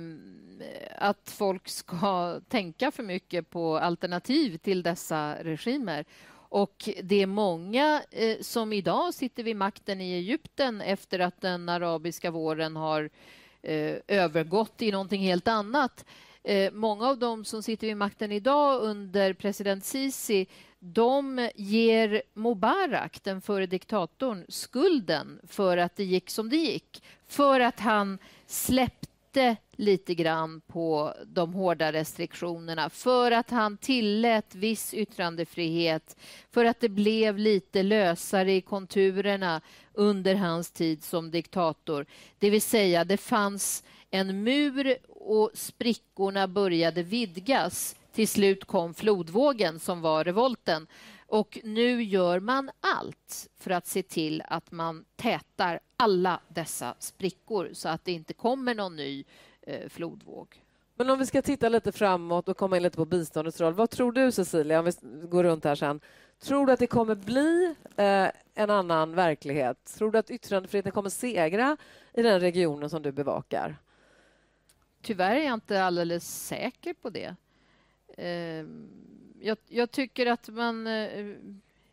[0.98, 6.06] att folk ska tänka för mycket på alternativ till dessa regimer.
[6.50, 11.70] Och det är många eh, som idag sitter vid makten i Egypten efter att den
[11.70, 13.10] arabiska våren har
[13.62, 16.06] eh, övergått i någonting helt annat.
[16.44, 20.48] Eh, många av dem som sitter vid makten idag under president Sisi
[20.80, 27.04] de ger Mubarak, den före diktatorn, skulden för att det gick som det gick.
[27.28, 34.56] För att han släppte lite, lite grann på de hårda restriktionerna för att han tillät
[34.56, 36.18] viss yttrandefrihet,
[36.52, 39.62] för att det blev lite lösare i konturerna
[39.94, 42.06] under hans tid som diktator.
[42.40, 47.96] Det vill säga, det fanns en mur och sprickorna började vidgas.
[48.14, 50.88] Till slut kom flodvågen som var revolten.
[51.28, 57.70] Och nu gör man allt för att se till att man tätar alla dessa sprickor
[57.74, 59.24] så att det inte kommer någon ny
[59.62, 60.62] eh, flodvåg.
[60.96, 63.74] Men om vi ska titta lite framåt och komma in lite på biståndets roll.
[63.74, 64.92] Vad tror du, Cecilia, om vi
[65.28, 66.00] går runt här sen?
[66.40, 69.94] Tror du att det kommer bli eh, en annan verklighet?
[69.98, 71.78] Tror du att yttrandefriheten kommer segra
[72.14, 73.78] i den regionen som du bevakar?
[75.02, 77.36] Tyvärr är jag inte alldeles säker på det.
[78.24, 78.66] Eh,
[79.42, 80.88] jag, jag, tycker att man...
[80.88, 81.26] Eh,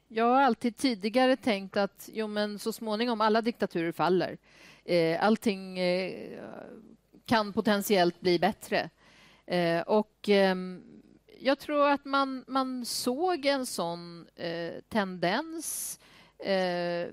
[0.09, 4.39] jag har alltid tidigare tänkt att jo, men så småningom alla diktaturer faller.
[4.85, 6.39] Eh, allting eh,
[7.27, 8.91] kan potentiellt bli bättre.
[9.87, 10.83] Och ehm,
[11.41, 14.27] jag tror att man, man såg en sån
[14.89, 16.01] tendens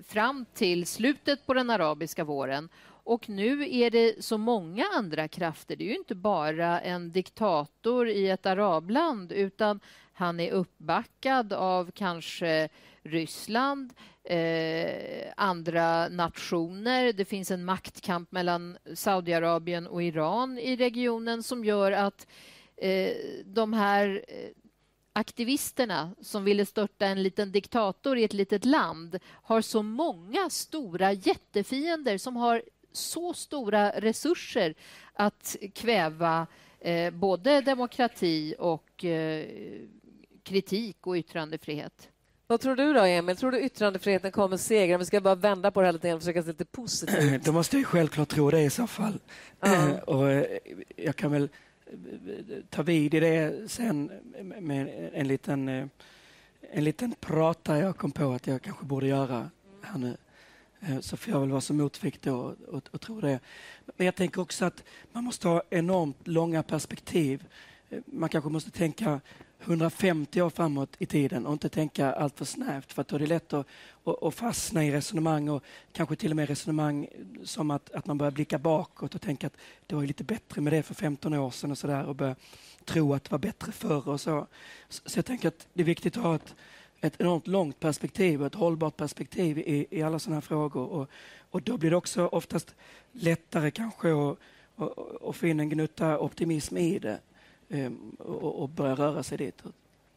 [0.04, 2.68] fram till slutet på den arabiska våren.
[3.04, 5.76] Och nu är det så många andra krafter.
[5.76, 9.80] Det är ju inte bara en diktator i ett arabland utan
[10.12, 12.68] han är uppbackad av kanske
[13.02, 13.92] Ryssland,
[14.24, 17.12] eh, andra nationer.
[17.12, 22.26] Det finns en maktkamp mellan Saudiarabien och Iran i regionen som gör att
[22.76, 23.12] eh,
[23.44, 24.50] de här eh,
[25.12, 31.12] aktivisterna som ville störta en liten diktator i ett litet land har så många stora
[31.12, 34.74] jättefiender som har så stora resurser
[35.12, 36.46] att kväva
[36.80, 39.46] eh, både demokrati och eh,
[40.42, 42.08] kritik och yttrandefrihet.
[42.52, 43.36] Vad tror du då, Emil?
[43.36, 44.98] Tror du yttrandefriheten kommer segra?
[44.98, 47.44] Vi ska bara vända på det här lite grann och försöka se lite positivt.
[47.44, 49.18] Då måste jag självklart tro det i så fall.
[49.66, 49.98] Uh.
[50.06, 50.58] och eh,
[50.96, 51.48] jag kan väl
[51.86, 51.96] eh,
[52.70, 54.10] ta vid i det sen
[54.60, 55.86] med en liten, eh,
[56.72, 59.50] en liten prata jag kom på att jag kanske borde göra
[59.82, 60.16] här nu.
[61.00, 63.40] Så får jag väl vara så motvikt då och, och tro det.
[63.96, 67.44] Men jag tänker också att man måste ha enormt långa perspektiv.
[68.06, 69.20] Man kanske måste tänka
[69.62, 73.20] 150 år framåt i tiden och inte tänka allt för snävt för att då är
[73.20, 73.66] det lätt att,
[74.04, 77.08] att, att fastna i resonemang och kanske till och med resonemang
[77.44, 79.56] som att, att man börjar blicka bakåt och tänka att
[79.86, 82.36] det var lite bättre med det för 15 år sedan och så där och börja
[82.84, 84.46] tro att det var bättre förr och så.
[84.88, 86.54] Så jag tänker att det är viktigt att ha ett,
[87.00, 91.08] ett enormt långt perspektiv och ett hållbart perspektiv i, i alla sådana här frågor och,
[91.50, 92.74] och då blir det också oftast
[93.12, 94.38] lättare kanske att,
[94.76, 97.18] och, och få in en gnutta optimism i det
[98.18, 99.62] och, och börja röra sig dit.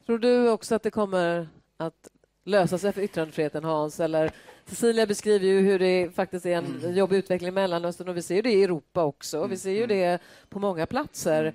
[0.05, 1.47] Tror du också att det kommer
[1.77, 2.07] att
[2.43, 3.99] lösa sig för yttrandefriheten, Hans?
[3.99, 4.31] Eller
[4.65, 6.95] Cecilia beskriver ju hur det faktiskt är en mm.
[6.95, 9.47] jobbig utveckling i Mellanöstern och vi ser det i Europa också.
[9.47, 9.97] Vi ser ju mm.
[9.97, 11.53] det på många platser.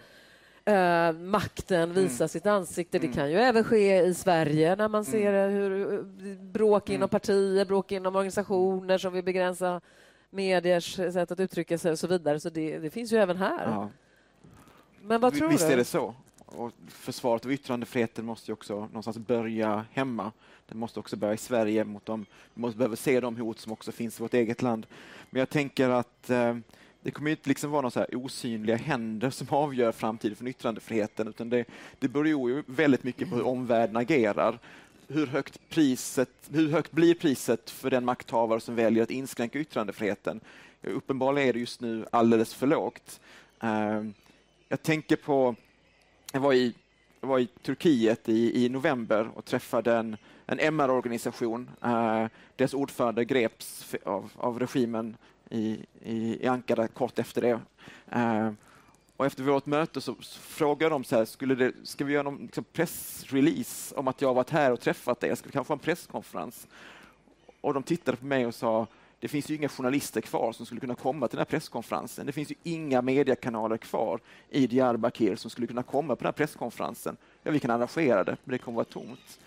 [0.69, 2.29] Uh, makten visar mm.
[2.29, 2.99] sitt ansikte.
[2.99, 7.65] Det kan ju även ske i Sverige när man ser hur eh, bråk inom partier,
[7.65, 9.81] bråk inom organisationer som vill begränsa
[10.31, 12.41] mediers sätt att uttrycka sig och så vidare.
[12.41, 13.67] Så det, det finns ju även här.
[13.67, 13.91] Ja.
[15.03, 15.73] Men vad tror Visst du?
[15.73, 16.15] är det så.
[16.47, 20.33] Och försvaret av yttrandefriheten måste ju också någonstans börja hemma.
[20.69, 21.85] Det måste också börja i Sverige.
[21.85, 22.27] Mot dem.
[22.55, 24.87] Vi måste behöva se de hot som också finns i vårt eget land.
[25.31, 26.57] Men jag tänker att eh,
[27.03, 31.65] det kommer inte liksom vara några osynliga händer som avgör framtiden för yttrandefriheten, utan det,
[31.99, 34.59] det beror ju väldigt mycket på hur omvärlden agerar.
[35.09, 40.41] Hur högt, priset, hur högt blir priset för den makthavare som väljer att inskränka yttrandefriheten?
[40.83, 43.21] Uppenbarligen är det just nu alldeles för lågt.
[43.65, 44.11] Uh,
[44.73, 45.55] jag tänker på,
[46.33, 46.75] jag var i,
[47.21, 50.17] jag var i Turkiet i, i november och träffade en,
[50.47, 51.71] en MR-organisation.
[51.83, 55.17] Eh, deras ordförande greps av, av regimen
[55.49, 57.61] i, i, i Ankara kort efter det.
[58.11, 58.53] Eh,
[59.17, 62.23] och efter vårt möte så, så frågade de så här, skulle det, ska vi göra
[62.23, 65.37] någon liksom, pressrelease om att jag varit här och träffat dig?
[65.37, 66.67] Ska vi kanske ha en presskonferens?
[67.61, 68.87] Och de tittade på mig och sa,
[69.21, 72.27] det finns ju inga journalister kvar som skulle kunna komma till den här presskonferensen.
[72.27, 76.33] Det finns ju inga mediekanaler kvar i Diyarbakir som skulle kunna komma på den här
[76.33, 77.17] presskonferensen.
[77.43, 79.41] Ja, vi kan arrangera det, men det kommer vara tomt.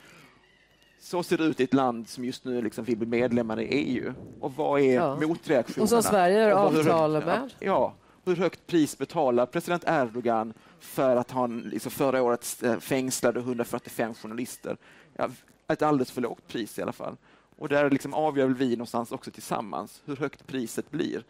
[1.00, 3.66] Så ser det ut i ett land som just nu liksom vill bli medlemmar i
[3.66, 4.14] EU.
[4.40, 5.16] Och vad är ja.
[5.16, 5.84] motreaktionerna?
[5.84, 7.54] Och som Sverige gör avtal med.
[7.60, 7.94] Ja,
[8.26, 14.14] hur högt pris betalar president Erdogan för att han liksom förra året eh, fängslade 145
[14.14, 14.78] journalister?
[15.14, 15.30] Ja,
[15.68, 17.18] ett alldeles för lågt pris i alla fall.
[17.58, 21.24] Och där liksom avgör vi någonstans också tillsammans hur högt priset blir.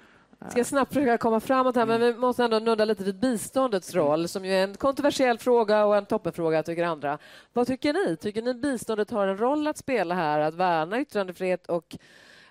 [0.43, 3.93] Jag ska snabbt försöka komma framåt här, men vi måste ändå nudda lite vid biståndets
[3.93, 4.05] mm.
[4.05, 7.17] roll, som ju är en kontroversiell fråga och en toppenfråga, tycker andra.
[7.53, 8.17] Vad tycker ni?
[8.17, 11.97] Tycker ni biståndet har en roll att spela här, att värna yttrandefrihet och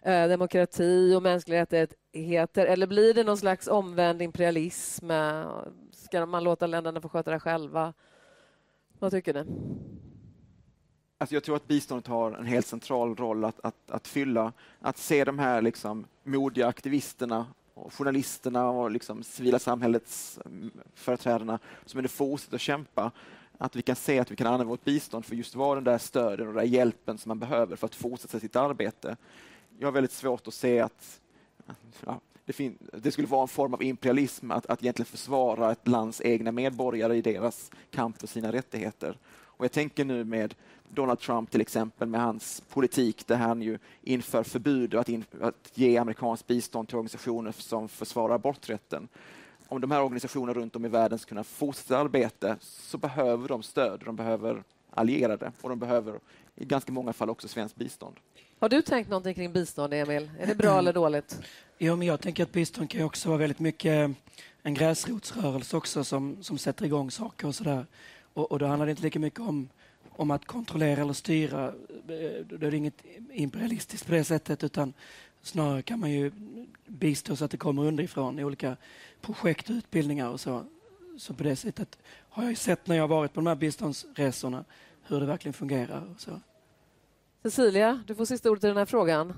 [0.03, 5.11] eh, demokrati och mänskliga rättigheter, eller blir det någon slags omvänd imperialism?
[5.93, 7.93] Ska man låta länderna få sköta det själva?
[8.99, 9.45] Vad tycker ni?
[11.23, 14.53] Alltså jag tror att biståndet har en helt central roll att, att, att fylla.
[14.81, 21.59] Att se de här liksom modiga aktivisterna, och journalisterna och liksom civila samhällets mm, företrädarna
[21.87, 23.11] som ändå fortsätter att kämpa.
[23.59, 25.99] Att vi kan se att vi kan använda vårt bistånd för just vara den där
[25.99, 29.17] stöden och den där hjälpen som man behöver för att fortsätta sitt arbete.
[29.79, 31.21] Jag har väldigt svårt att se att
[32.07, 36.21] ja, det, det, skulle vara en form av imperialism att, att egentligen försvara ett lands
[36.21, 39.19] egna medborgare i deras kamp för sina rättigheter.
[39.63, 40.55] Och jag tänker nu med
[40.95, 45.71] Donald Trump till exempel med hans politik där han ju inför förbud att, in, att
[45.75, 49.09] ge amerikanskt bistånd till organisationer som försvarar aborträtten.
[49.69, 53.63] Om de här organisationerna runt om i världen ska kunna fortsätta arbeta så behöver de
[53.63, 56.21] stöd, de behöver allierade och de behöver
[56.57, 58.17] i ganska många fall också svenskt bistånd.
[58.59, 60.31] Har du tänkt någonting kring bistånd, Emil?
[60.39, 61.39] Är det bra eller dåligt?
[61.79, 64.11] Jo, men jag tänker att bistånd kan också vara väldigt mycket
[64.63, 67.87] en gräsrotsrörelse också som, som sätter igång saker och sådär.
[68.35, 69.69] Och, och då handlar det inte lika mycket om
[70.17, 71.69] om att kontrollera eller styra.
[71.69, 74.95] Eh, då är det inget imperialistiskt på det sättet utan
[75.43, 76.33] snarare kan man ju
[76.87, 78.77] bistå så att det kommer underifrån i olika
[79.21, 80.65] projekt och utbildningar och så.
[81.19, 81.99] Så på det sättet
[82.29, 84.65] har jag sett när jag varit på de här biståndsresorna
[85.03, 86.09] hur det verkligen fungerar.
[86.15, 86.41] Och så.
[87.43, 89.35] Cecilia, du får sista ordet i den här frågan.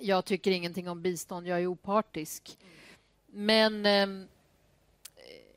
[0.00, 2.58] Jag tycker ingenting om bistånd, jag är opartisk.
[3.26, 4.28] Men eh,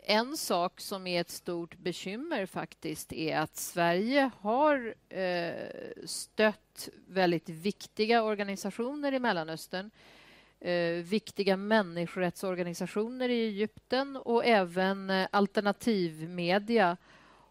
[0.10, 7.50] en sak som är ett stort bekymmer faktiskt är att Sverige har eh, stött väldigt
[7.50, 9.92] viktiga organisationer i Mellanöstern.
[10.60, 16.98] Eh, viktiga människorättsorganisationer i Egypten och även eh, alternativmedia.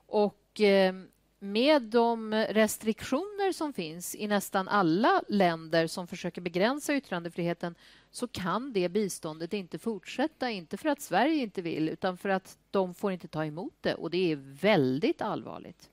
[0.07, 0.95] Och eh,
[1.39, 7.75] med de restriktioner som finns i nästan alla länder som försöker begränsa yttrandefriheten
[8.11, 10.51] så kan det biståndet inte fortsätta.
[10.51, 13.95] Inte för att Sverige inte vill, utan för att de får inte ta emot det.
[13.95, 15.91] Och det är väldigt allvarligt.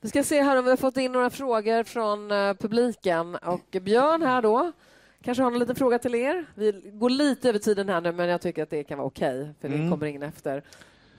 [0.00, 3.34] Vi ska se här om vi har fått in några frågor från uh, publiken.
[3.34, 4.72] Och Björn här då,
[5.22, 6.46] kanske har en liten fråga till er.
[6.54, 9.40] Vi går lite över tiden här nu, men jag tycker att det kan vara okej,
[9.40, 9.84] okay, för mm.
[9.84, 10.62] det kommer in efter.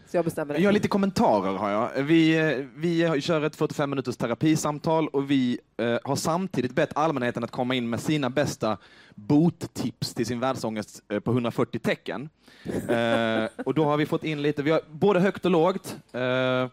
[0.07, 0.59] Så jag bestämmer det.
[0.59, 1.53] Jag har lite kommentarer.
[1.53, 2.03] Har jag.
[2.03, 7.43] Vi, eh, vi kör ett 45 minuters terapisamtal och vi eh, har samtidigt bett allmänheten
[7.43, 8.77] att komma in med sina bästa
[9.15, 12.29] bottips till sin världsångest eh, på 140 tecken.
[12.89, 15.97] Eh, och då har vi fått in lite, vi har både högt och lågt.
[16.11, 16.67] Eh,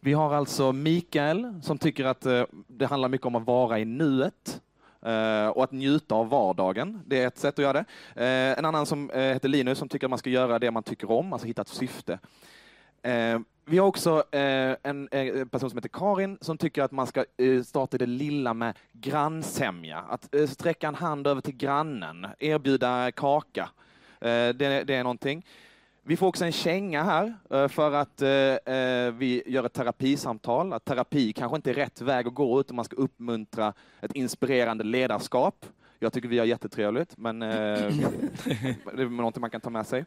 [0.00, 3.84] vi har alltså Mikael som tycker att eh, det handlar mycket om att vara i
[3.84, 4.60] nuet.
[5.02, 7.00] Eh, och att njuta av vardagen.
[7.06, 7.84] Det är ett sätt att göra det.
[8.24, 11.10] Eh, en annan som heter Linus som tycker att man ska göra det man tycker
[11.10, 12.18] om, alltså hitta ett syfte
[13.64, 17.24] vi har också en, en, person som heter Karin som tycker att man ska
[17.64, 19.98] starta det lilla med grannsämja.
[19.98, 23.68] Att sträcka en hand över till grannen, erbjuda kaka.
[24.20, 24.52] Det,
[24.86, 25.44] det, är någonting.
[26.08, 30.72] Vi får också en känga här eh, för att eh, eh, vi gör ett terapisamtal.
[30.72, 34.84] Att terapi kanske inte är rätt väg att gå utan man ska uppmuntra ett inspirerande
[34.84, 35.66] ledarskap.
[35.98, 40.04] Jag tycker vi har jättetrevligt, men det är någonting man kan ta med sig.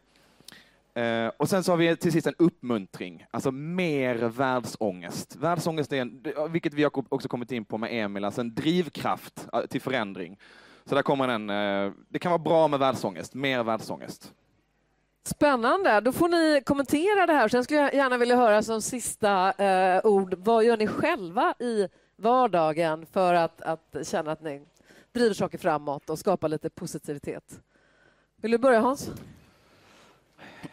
[0.94, 5.36] Eh, och sen så har vi till sist en uppmuntring, alltså mer världsångest.
[5.36, 9.48] Världsångest är, en, vilket vi har också kommit in på med Emil, alltså en drivkraft
[9.70, 10.40] till förändring.
[10.86, 11.50] Så där kommer den.
[11.50, 14.34] Eh, det kan vara bra med världsångest, mer världsångest.
[15.24, 16.02] Spännande.
[16.02, 17.48] Då får ni kommentera det här.
[17.48, 21.88] Sen skulle jag gärna vilja höra som sista eh, ord, vad gör ni själva i
[22.16, 24.62] vardagen för att, att känna att ni
[25.14, 27.60] driver saker framåt och skapar lite positivitet?
[28.36, 29.12] Vill du börja, Hans?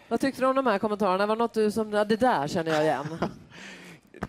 [0.08, 1.26] Vad tyckte du om de här kommentarerna?
[1.26, 3.06] Var något du som, det där känner jag igen?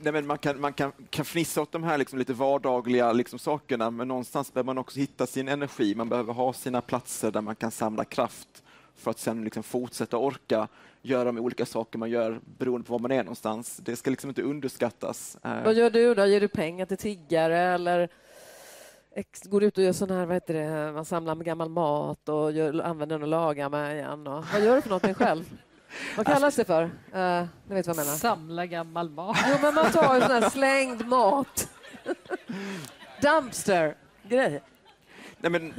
[0.01, 3.39] Nej, men man kan, man kan, kan fnissa åt de här liksom lite vardagliga liksom
[3.39, 5.95] sakerna, men någonstans behöver man också hitta sin energi.
[5.95, 8.63] Man behöver ha sina platser där man kan samla kraft
[8.95, 10.67] för att sen liksom fortsätta orka
[11.01, 13.77] göra de olika saker man gör beroende på var man är någonstans.
[13.77, 15.37] Det ska liksom inte underskattas.
[15.43, 15.63] Eh.
[15.63, 16.25] Vad gör du då?
[16.25, 18.09] Ger du pengar till tiggare eller
[19.43, 22.51] går ut och gör sån här, vad heter det, man samlar med gammal mat och
[22.51, 24.27] gör, använder den och lagar med igen?
[24.27, 25.43] Och, vad gör du för någonting själv?
[26.17, 26.83] Vad kallas det för?
[26.83, 28.17] Uh, ni vet vad jag menar.
[28.17, 29.37] Samla gammal mat.
[29.49, 31.69] Jo, men man tar ju sån här slängd mat.
[33.21, 34.61] Dumpster-grej.
[35.37, 35.73] Nej, men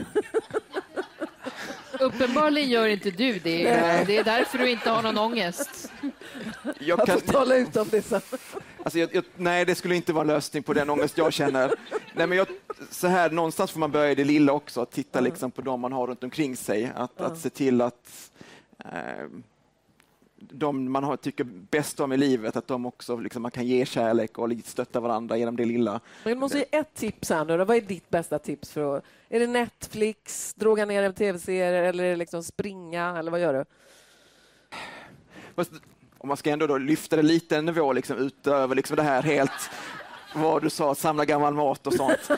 [2.00, 3.64] Uppenbarligen gör inte du det.
[3.64, 4.04] Nej.
[4.06, 5.92] Det är därför du inte har någon ångest.
[6.78, 7.06] Jag, kan...
[7.08, 8.20] jag får tala ut om det sen.
[8.82, 11.72] Alltså jag, jag, nej, det skulle inte vara lösning på den ångest jag känner.
[12.14, 12.46] Nej, men jag,
[12.90, 15.80] så här, någonstans får man börja i det lilla också, att titta liksom på de
[15.80, 16.92] man har runt omkring sig.
[16.94, 18.30] Att, att se till att
[18.78, 19.26] eh,
[20.36, 23.86] de man har, tycker bäst om i livet, att de också liksom, man kan ge
[23.86, 26.00] kärlek och stötta varandra genom det lilla.
[26.24, 27.64] Men måste ge ett tips här nu.
[27.64, 28.70] Vad är ditt bästa tips?
[28.70, 33.18] för att, Är det Netflix, droga ner en tv-serie eller liksom springa?
[33.18, 33.64] Eller vad gör du?
[36.22, 39.22] Om man ska ändå då lyfta det lite en nivå liksom, utöver liksom det här
[39.22, 39.70] helt
[40.34, 42.30] vad du sa, samla gammal mat och sånt.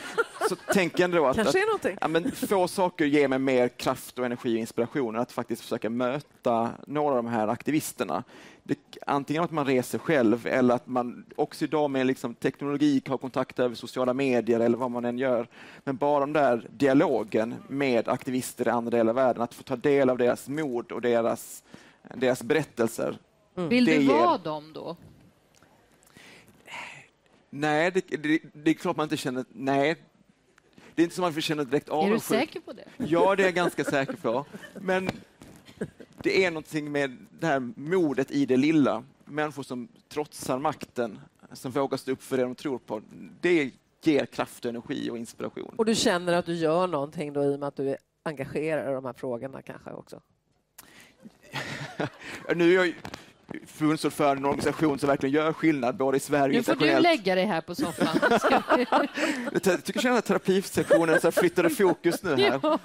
[0.49, 4.25] Så tänk ändå att, Kanske att ja, men få saker ger mig mer kraft och
[4.25, 8.23] energi och inspiration att faktiskt försöka möta några av de här aktivisterna.
[8.63, 8.77] Det,
[9.07, 13.59] antingen att man reser själv eller att man också idag med liksom teknologi har kontakt
[13.59, 15.47] över sociala medier eller vad man än gör.
[15.83, 19.75] Men bara den där dialogen med aktivister i andra delar av världen, att få ta
[19.75, 21.63] del av deras mod och deras,
[22.15, 23.17] deras berättelser.
[23.55, 23.69] Mm.
[23.69, 24.97] Vill du vara dem då?
[27.49, 29.45] Nej, det, det, det, är klart man inte känner...
[29.51, 29.95] Nej,
[30.95, 32.31] det är inte som att man känner direkt avundsjuk.
[32.31, 32.85] Är du säker på det?
[32.97, 34.45] Ja, det är jag ganska säker på.
[34.73, 35.09] Men
[36.17, 39.03] det är någonting med det här modet i det lilla.
[39.25, 41.19] Människor som trotsar makten,
[41.51, 43.01] som vågar stå upp för det de tror på.
[43.41, 45.73] Det ger kraft, energi och inspiration.
[45.77, 48.89] Och du känner att du gör någonting då i och med att du är engagerad
[48.89, 50.21] i de här frågorna kanske också?
[52.55, 52.93] nu är jag
[53.67, 57.03] förbundsordförande i en organisation som verkligen gör skillnad både i Sverige och internationellt.
[57.03, 58.07] Nu får du lägga dig här på soffan.
[59.63, 62.59] jag tycker att terapisessionen så flyttade fokus nu här.
[62.63, 62.79] Ja.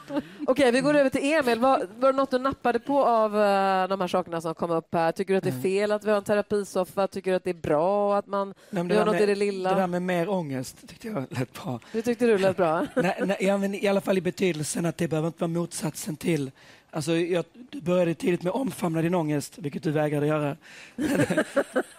[0.46, 1.59] Okej, vi går över till Emil.
[1.59, 4.94] Var, var det något du nappade på av uh, de här sakerna som kom upp
[4.94, 5.12] här?
[5.12, 5.62] Tycker du att det är mm.
[5.62, 7.09] fel att vi har en terapisoffa?
[7.09, 9.70] Tycker du att det är bra att man nej, gör något med, i det lilla?
[9.74, 11.80] Det där med mer ångest tyckte jag lät bra.
[11.92, 12.86] Det tyckte du lät bra?
[12.96, 16.50] nej, nej, I alla fall i betydelsen att det behöver inte vara motsatsen till
[16.91, 20.57] Alltså, jag, du började tidigt med omfamna din ångest, vilket du vägrade göra.
[20.97, 21.26] Men,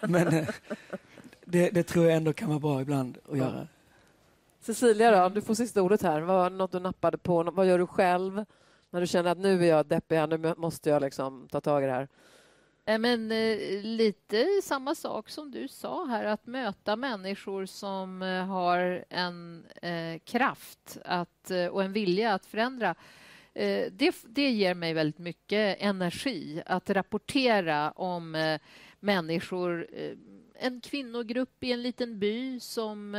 [0.00, 0.46] men
[1.44, 3.68] det, det, tror jag ändå kan vara bra ibland att göra.
[4.60, 6.20] Cecilia, då, du får sista ordet här.
[6.20, 7.42] Vad något du nappade på?
[7.42, 8.44] Vad gör du själv
[8.90, 11.86] när du känner att nu är jag deppig, nu måste jag liksom ta tag i
[11.86, 12.08] det här?
[12.84, 18.46] Eh, men, eh, lite samma sak som du sa här, att möta människor som eh,
[18.46, 22.94] har en eh, kraft att, och en vilja att förändra.
[23.54, 28.60] Eh, det, det ger mig väldigt mycket energi att rapportera om eh,
[29.00, 30.12] människor eh,
[30.54, 33.14] en kvinnogrupp i en liten by som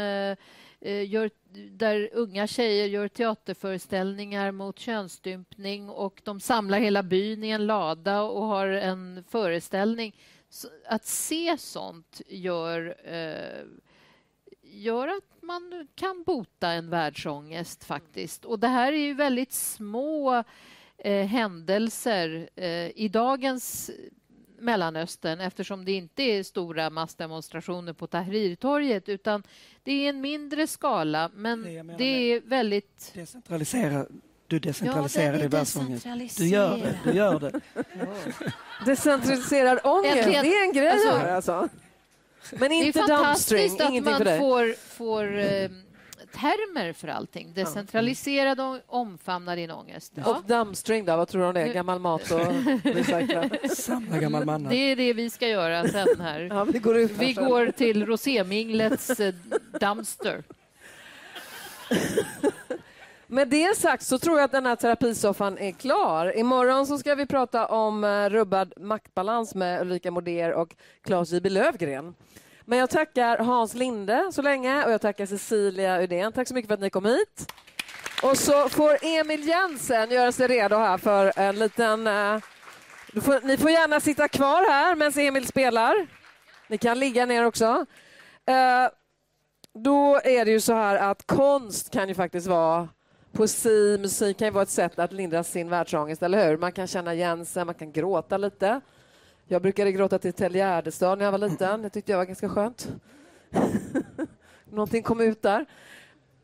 [1.08, 1.30] gör,
[1.70, 8.22] där unga tjejer gör teaterföreställningar mot könsstympning och de samlar hela byn i en lada
[8.22, 10.16] och har en föreställning.
[10.52, 13.66] Så att se sånt gör, eh,
[14.72, 18.46] gör att man kan bota en världsångest faktiskt.
[18.46, 20.44] Och det här är ju väldigt små
[20.98, 23.92] eh, händelser eh, i dagens
[24.60, 29.44] Mellanöstern eftersom det inte är stora massdemonstrationer på Tahrirtorget utan
[29.84, 32.04] det är en mindre skala men Det det
[32.34, 33.12] är väldigt...
[33.14, 34.06] Decentralisera.
[34.48, 36.38] Du decentraliserar Ja, det den är världsångest.
[36.38, 37.00] Du gör det.
[37.04, 37.62] Du gör det.
[38.86, 41.70] Decentraliserad ångest, det är en grej Alltså- alltså.
[42.52, 45.70] Men Det är inte dumpstring, fantastiskt att man får, får eh,
[46.32, 47.54] termer för allting.
[47.54, 50.14] Decentraliserad och omfamna din ångest.
[50.16, 50.36] Ja.
[50.36, 51.68] Och dumpstring då, vad tror du om det?
[51.68, 52.40] Gammal mat och
[52.84, 53.50] recycla?
[53.76, 54.70] Samla gammal manna.
[54.70, 56.40] Det är det vi ska göra sen här.
[56.40, 59.34] Ja, vi går ut Vi går till roséminglets eh,
[59.80, 60.44] dumpster.
[63.34, 66.38] Med det sagt så tror jag att den här terapisoffan är klar.
[66.38, 71.50] Imorgon så ska vi prata om eh, rubbad maktbalans med Ulrika Moder och Claes J.B.
[71.50, 72.16] Lövgren.
[72.66, 76.32] Men jag tackar Hans Linde så länge och jag tackar Cecilia Udén.
[76.32, 77.54] Tack så mycket för att ni kom hit.
[78.24, 82.08] Och så får Emil Jensen göra sig redo här för en liten...
[82.08, 82.40] eh,
[83.22, 86.08] får, ni får gärna sitta kvar här medan Emil spelar.
[86.68, 87.86] Ni kan ligga ner också.
[88.46, 88.90] Eh,
[89.74, 92.90] då är det ju så här att konst kan ju faktiskt vara
[93.32, 96.58] Poesi, musik kan ju vara ett sätt att lindra sin världsångest, eller hur?
[96.58, 98.82] Man kan känna igen sig, man kan gråta lite.
[99.48, 101.82] Jag brukade gråta till Tell Gärdestad när jag var liten.
[101.82, 102.88] Det tyckte jag var ganska skönt.
[104.70, 105.66] Någonting kom ut där.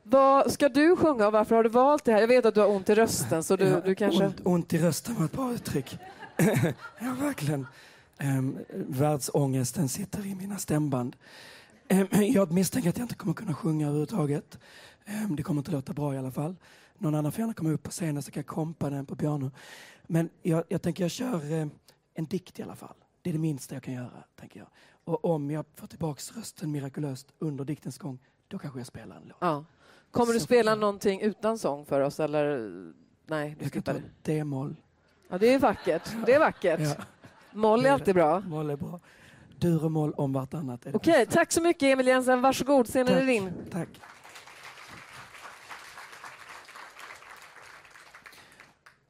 [0.04, 2.20] Vad ska du sjunga och varför har du valt det här?
[2.20, 4.26] Jag vet att du har ont i rösten, så du, du kanske...
[4.26, 6.00] ont, ont i rösten var ett bra uttryck.
[7.00, 7.68] ja, verkligen.
[8.20, 11.16] Um, världsångesten sitter i mina stämband.
[11.90, 14.60] Ehm, jag misstänker att jag inte kommer kunna sjunga överhuvudtaget.
[15.26, 16.56] Um, det kommer inte låta bra i alla fall.
[16.98, 19.52] Någon annan får gärna komma upp på scenen så kan jag kompa den på piano.
[20.08, 21.68] Men jag, jag tänker jag kör eh,
[22.14, 22.96] en dikt i alla fall.
[23.22, 24.68] Det är det minsta jag kan göra, tänker jag.
[25.04, 29.24] Och om jag får tillbaks rösten mirakulöst under diktens gång, då kanske jag spelar en
[29.28, 29.38] låt.
[29.42, 29.66] Ja.
[30.12, 32.58] Kommer du spela någonting utan sång för oss, eller?
[33.26, 33.94] Nej, du Jag ska ta.
[34.22, 34.76] D-moll.
[35.30, 36.10] Ja, det är vackert.
[36.26, 36.80] Det är vackert.
[36.80, 36.96] Ja,
[37.54, 38.40] Moll är alltid bra.
[38.40, 39.00] moll är bra.
[39.60, 40.86] Dur och moll om vartannat.
[40.86, 41.32] är Okej, bästa.
[41.40, 42.42] tack så mycket Emil Jensen.
[42.42, 43.26] Varsågod, scenen är Tack.
[43.28, 43.54] din.
[43.72, 43.90] Tack.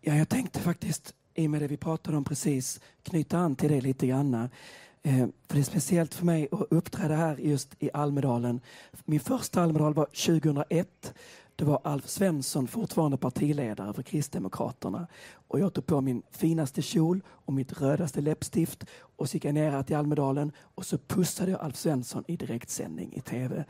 [0.01, 3.71] Ja, jag tänkte faktiskt, i och med det vi pratade om precis, knyta an till
[3.71, 4.33] det lite grann.
[4.33, 8.61] Eh, för det är speciellt för mig att uppträda här just i Almedalen.
[9.05, 11.13] Min första Almedal var 2001.
[11.57, 15.07] Det var Alf Svensson fortfarande partiledare för Kristdemokraterna.
[15.47, 19.53] Och jag tog på min finaste kjol och mitt rödaste läppstift och så gick jag
[19.53, 23.65] ner till Almedalen och så pussade jag Alf Svensson i direktsändning i tv.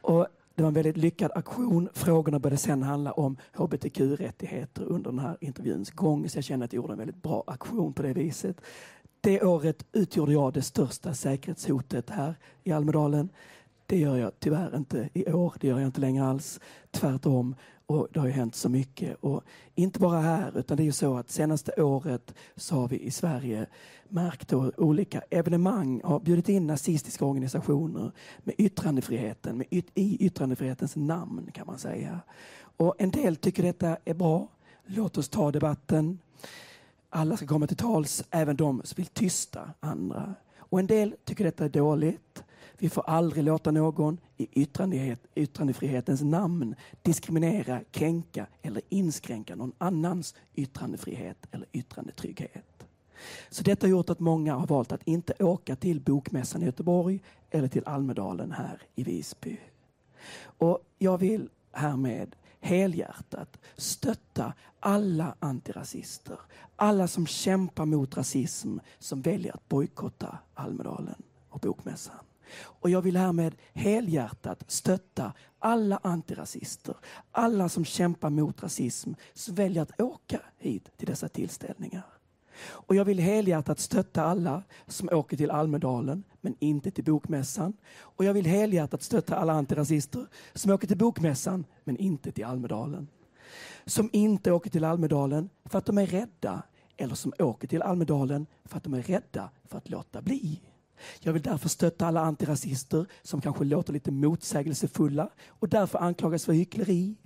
[0.00, 1.88] Och det var en väldigt lyckad aktion.
[1.94, 6.28] Frågorna började sen handla om hbtq-rättigheter under den här intervjuns gång.
[6.28, 8.60] Så jag kände att jag gjorde en väldigt bra aktion på det viset.
[9.20, 13.28] Det året utgjorde jag det största säkerhetshotet här i Almedalen.
[13.90, 15.54] Det gör jag tyvärr inte i år.
[15.60, 16.60] Det gör jag inte längre alls.
[16.90, 17.54] Tvärtom.
[17.86, 19.16] Och det har ju hänt så mycket.
[19.20, 19.42] Och
[19.74, 23.10] inte bara här, utan det är ju så att senaste året så har vi i
[23.10, 23.66] Sverige
[24.08, 30.96] märkt hur olika evenemang har bjudit in nazistiska organisationer med yttrandefriheten, med yt i yttrandefrihetens
[30.96, 32.20] namn kan man säga.
[32.76, 34.48] Och en del tycker detta är bra.
[34.86, 36.18] Låt oss ta debatten.
[37.08, 40.34] Alla ska komma till tals, även de som vill tysta andra.
[40.58, 42.44] Och en del tycker detta är dåligt.
[42.78, 44.66] Vi får aldrig låta någon i
[45.34, 52.86] yttrandefrihetens namn diskriminera, kränka eller inskränka någon annans yttrandefrihet eller yttrandetrygghet.
[53.50, 57.20] Så detta har gjort att många har valt att inte åka till Bokmässan i Göteborg
[57.50, 59.58] eller till Almedalen här i Visby.
[60.42, 66.38] Och jag vill härmed helhjärtat stötta alla antirasister,
[66.76, 72.16] alla som kämpar mot rasism som väljer att bojkotta Almedalen och Bokmässan.
[72.58, 76.94] Och jag vill härmed helhjärtat stötta alla antirasister,
[77.32, 82.06] alla som kämpar mot rasism som väljer att åka hit till dessa tillställningar.
[82.62, 87.72] Och jag vill helhjärtat stötta alla som åker till Almedalen men inte till Bokmässan.
[87.98, 93.08] Och jag vill helhjärtat stötta alla antirasister som åker till Bokmässan men inte till Almedalen.
[93.84, 96.62] Som inte åker till Almedalen för att de är rädda
[96.96, 100.60] eller som åker till Almedalen för att de är rädda för att låta bli.
[101.20, 106.52] Jag vill därför stötta alla antirasister som kanske låter lite motsägelsefulla och därför anklagas för
[106.52, 107.16] hyckleri.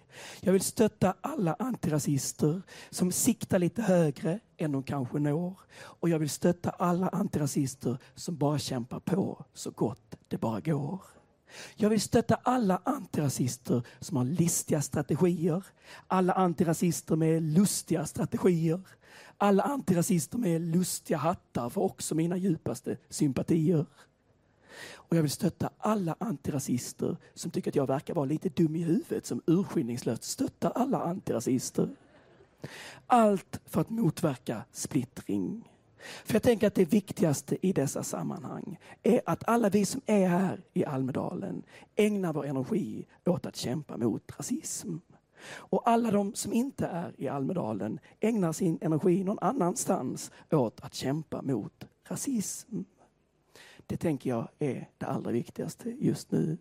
[0.41, 5.59] Jag vill stötta alla antirasister som siktar lite högre än de kanske når.
[5.77, 11.01] Och jag vill stötta alla antirasister som bara kämpar på så gott det bara går.
[11.77, 15.65] Jag vill stötta alla antirasister som har listiga strategier.
[16.07, 18.81] Alla antirasister med lustiga strategier.
[19.39, 23.87] Alla antirasister med lustiga hattar får också mina djupaste sympatier.
[24.95, 28.83] Och jag vill stötta alla antirasister som tycker att jag verkar vara lite dum i
[28.83, 31.89] huvudet som urskillningslöst stöttar alla antirasister.
[33.07, 35.69] Allt för att motverka splittring.
[36.25, 40.29] För jag tänker att det viktigaste i dessa sammanhang är att alla vi som är
[40.29, 41.63] här i Almedalen
[41.97, 44.97] ägnar vår energi åt att kämpa mot rasism.
[45.47, 50.95] Och alla de som inte är i Almedalen ägnar sin energi någon annanstans åt att
[50.95, 52.83] kämpa mot rasism.
[53.87, 56.59] Det tänker jag är det allra viktigaste just nu.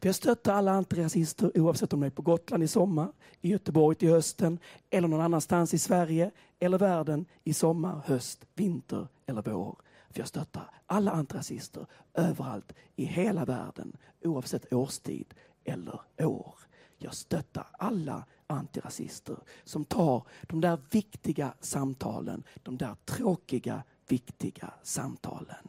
[0.00, 3.96] Vi jag stöttar alla antirasister oavsett om de är på Gotland i sommar, i Göteborg
[3.96, 4.58] till hösten
[4.90, 9.78] eller någon annanstans i Sverige eller världen i sommar, höst, vinter eller vår.
[10.08, 16.54] Vi jag stöttar alla antirasister överallt i hela världen oavsett årstid eller år.
[16.98, 25.68] Jag stöttar alla antirasister som tar de där viktiga samtalen, de där tråkiga, viktiga samtalen.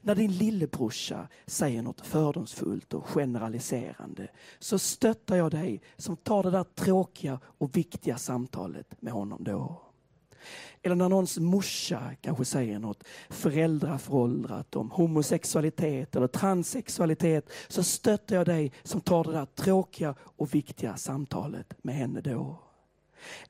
[0.00, 6.50] När din lillebrorsa säger något fördomsfullt och generaliserande så stöttar jag dig som tar det
[6.50, 9.82] där tråkiga och viktiga samtalet med honom då.
[10.82, 18.46] Eller när någons morsa kanske säger något föräldraföråldrat om homosexualitet eller transsexualitet så stöttar jag
[18.46, 22.65] dig som tar det där tråkiga och viktiga samtalet med henne då.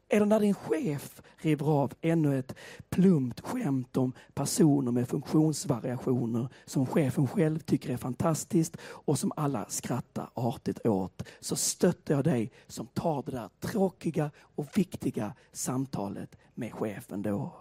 [0.09, 2.55] Eller när din chef river av ännu ett
[2.89, 9.67] plumpt skämt om personer med funktionsvariationer som chefen själv tycker är fantastiskt och som alla
[9.69, 16.37] skrattar artigt åt så stöttar jag dig som tar det där tråkiga och viktiga samtalet
[16.55, 17.53] med chefen då.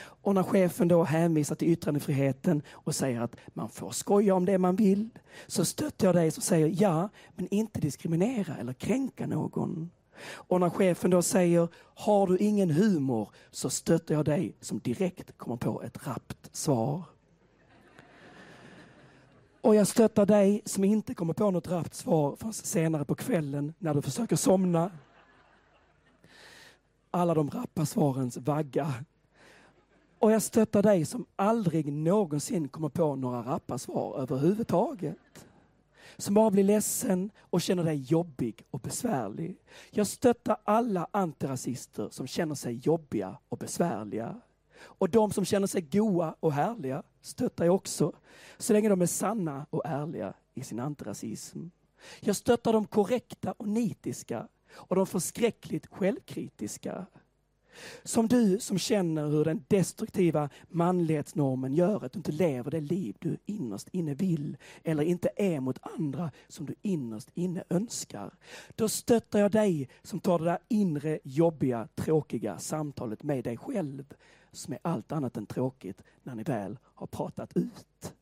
[0.00, 4.58] Och när chefen då hänvisar till yttrandefriheten och säger att man får skoja om det
[4.58, 5.08] man vill
[5.46, 9.90] så stöttar jag dig som säger ja, men inte diskriminera eller kränka någon.
[10.24, 15.38] Och när chefen då säger har du ingen humor så stöttar jag dig som direkt
[15.38, 17.02] kommer på ett rappt svar.
[19.60, 23.74] Och jag stöttar dig som inte kommer på något rappt svar förrän senare på kvällen
[23.78, 24.90] när du försöker somna.
[27.10, 28.94] Alla de rappa svarens vagga.
[30.18, 35.47] Och jag stöttar dig som aldrig någonsin kommer på några rappa svar överhuvudtaget
[36.16, 39.56] som bara blir ledsen och känner dig jobbig och besvärlig.
[39.90, 44.40] Jag stöttar alla antirasister som känner sig jobbiga och besvärliga.
[44.80, 48.12] Och de som känner sig goa och härliga stöttar jag också,
[48.58, 51.68] så länge de är sanna och ärliga i sin antirasism.
[52.20, 57.06] Jag stöttar de korrekta och nitiska och de förskräckligt självkritiska.
[58.04, 63.16] Som du som känner hur den destruktiva manlighetsnormen gör att du inte lever det liv
[63.18, 68.30] du innerst inne vill eller inte är mot andra som du innerst inne önskar.
[68.76, 74.14] Då stöttar jag dig som tar det där inre, jobbiga, tråkiga samtalet med dig själv
[74.52, 78.14] som är allt annat än tråkigt när ni väl har pratat ut.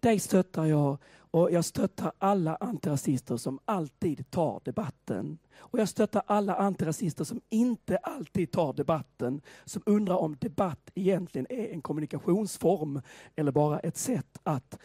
[0.00, 0.98] Dig stöttar jag
[1.34, 5.38] och jag stöttar alla antirasister som alltid tar debatten.
[5.56, 9.40] Och jag stöttar alla antirasister som inte alltid tar debatten.
[9.64, 13.00] Som undrar om debatt egentligen är en kommunikationsform
[13.36, 14.78] eller bara ett sätt att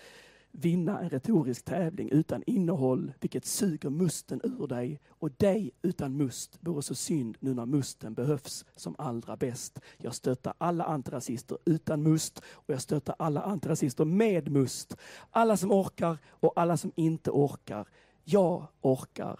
[0.51, 5.01] vinna en retorisk tävling utan innehåll, vilket suger musten ur dig.
[5.09, 9.79] Och dig utan must vore så synd nu när musten behövs som allra bäst.
[9.97, 14.95] Jag stöttar alla antirasister utan must och jag stöttar alla antirasister med must.
[15.31, 17.87] Alla som orkar och alla som inte orkar.
[18.23, 19.39] Jag orkar.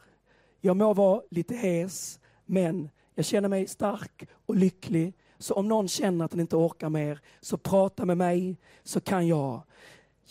[0.62, 5.14] Jag må vara lite hes, men jag känner mig stark och lycklig.
[5.38, 9.28] Så om någon känner att den inte orkar mer, så prata med mig så kan
[9.28, 9.62] jag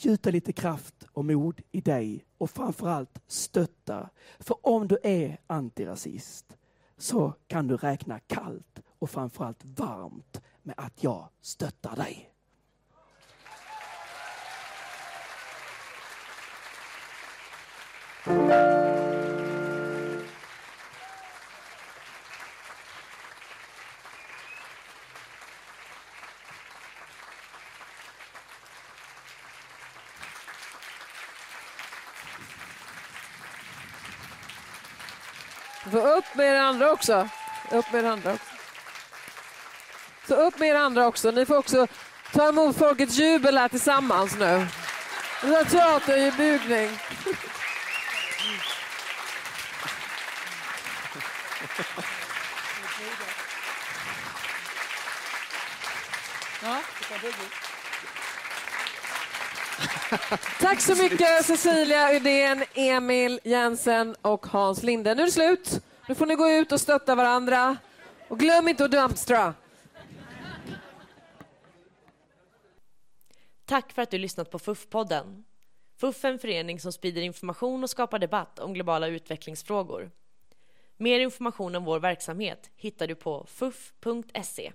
[0.04, 4.10] gjuta lite kraft och mod i dig och framförallt stötta.
[4.38, 6.56] För om du är antirasist
[6.96, 12.34] så kan du räkna kallt och framförallt varmt med att jag stöttar dig.
[18.24, 18.97] Du
[36.28, 37.28] upp med er andra också.
[37.70, 38.44] Upp med er andra också.
[40.28, 41.30] Så upp med er andra också.
[41.30, 41.86] Ni får också
[42.32, 44.66] ta emot folkets jubel här tillsammans nu.
[46.16, 46.90] I bugning.
[60.60, 65.14] Tack så mycket Cecilia Udén, Emil Jensen och Hans Linde.
[65.14, 65.80] Nu är det slut.
[66.08, 67.76] Nu får ni gå ut och stötta varandra.
[68.28, 69.54] Och glöm inte att dumpstra.
[73.64, 75.44] Tack för att du lyssnat på FUF-podden.
[76.00, 80.10] FUF är en förening som sprider information och skapar debatt om globala utvecklingsfrågor.
[80.96, 84.72] Mer information om vår verksamhet hittar du på fuf.se.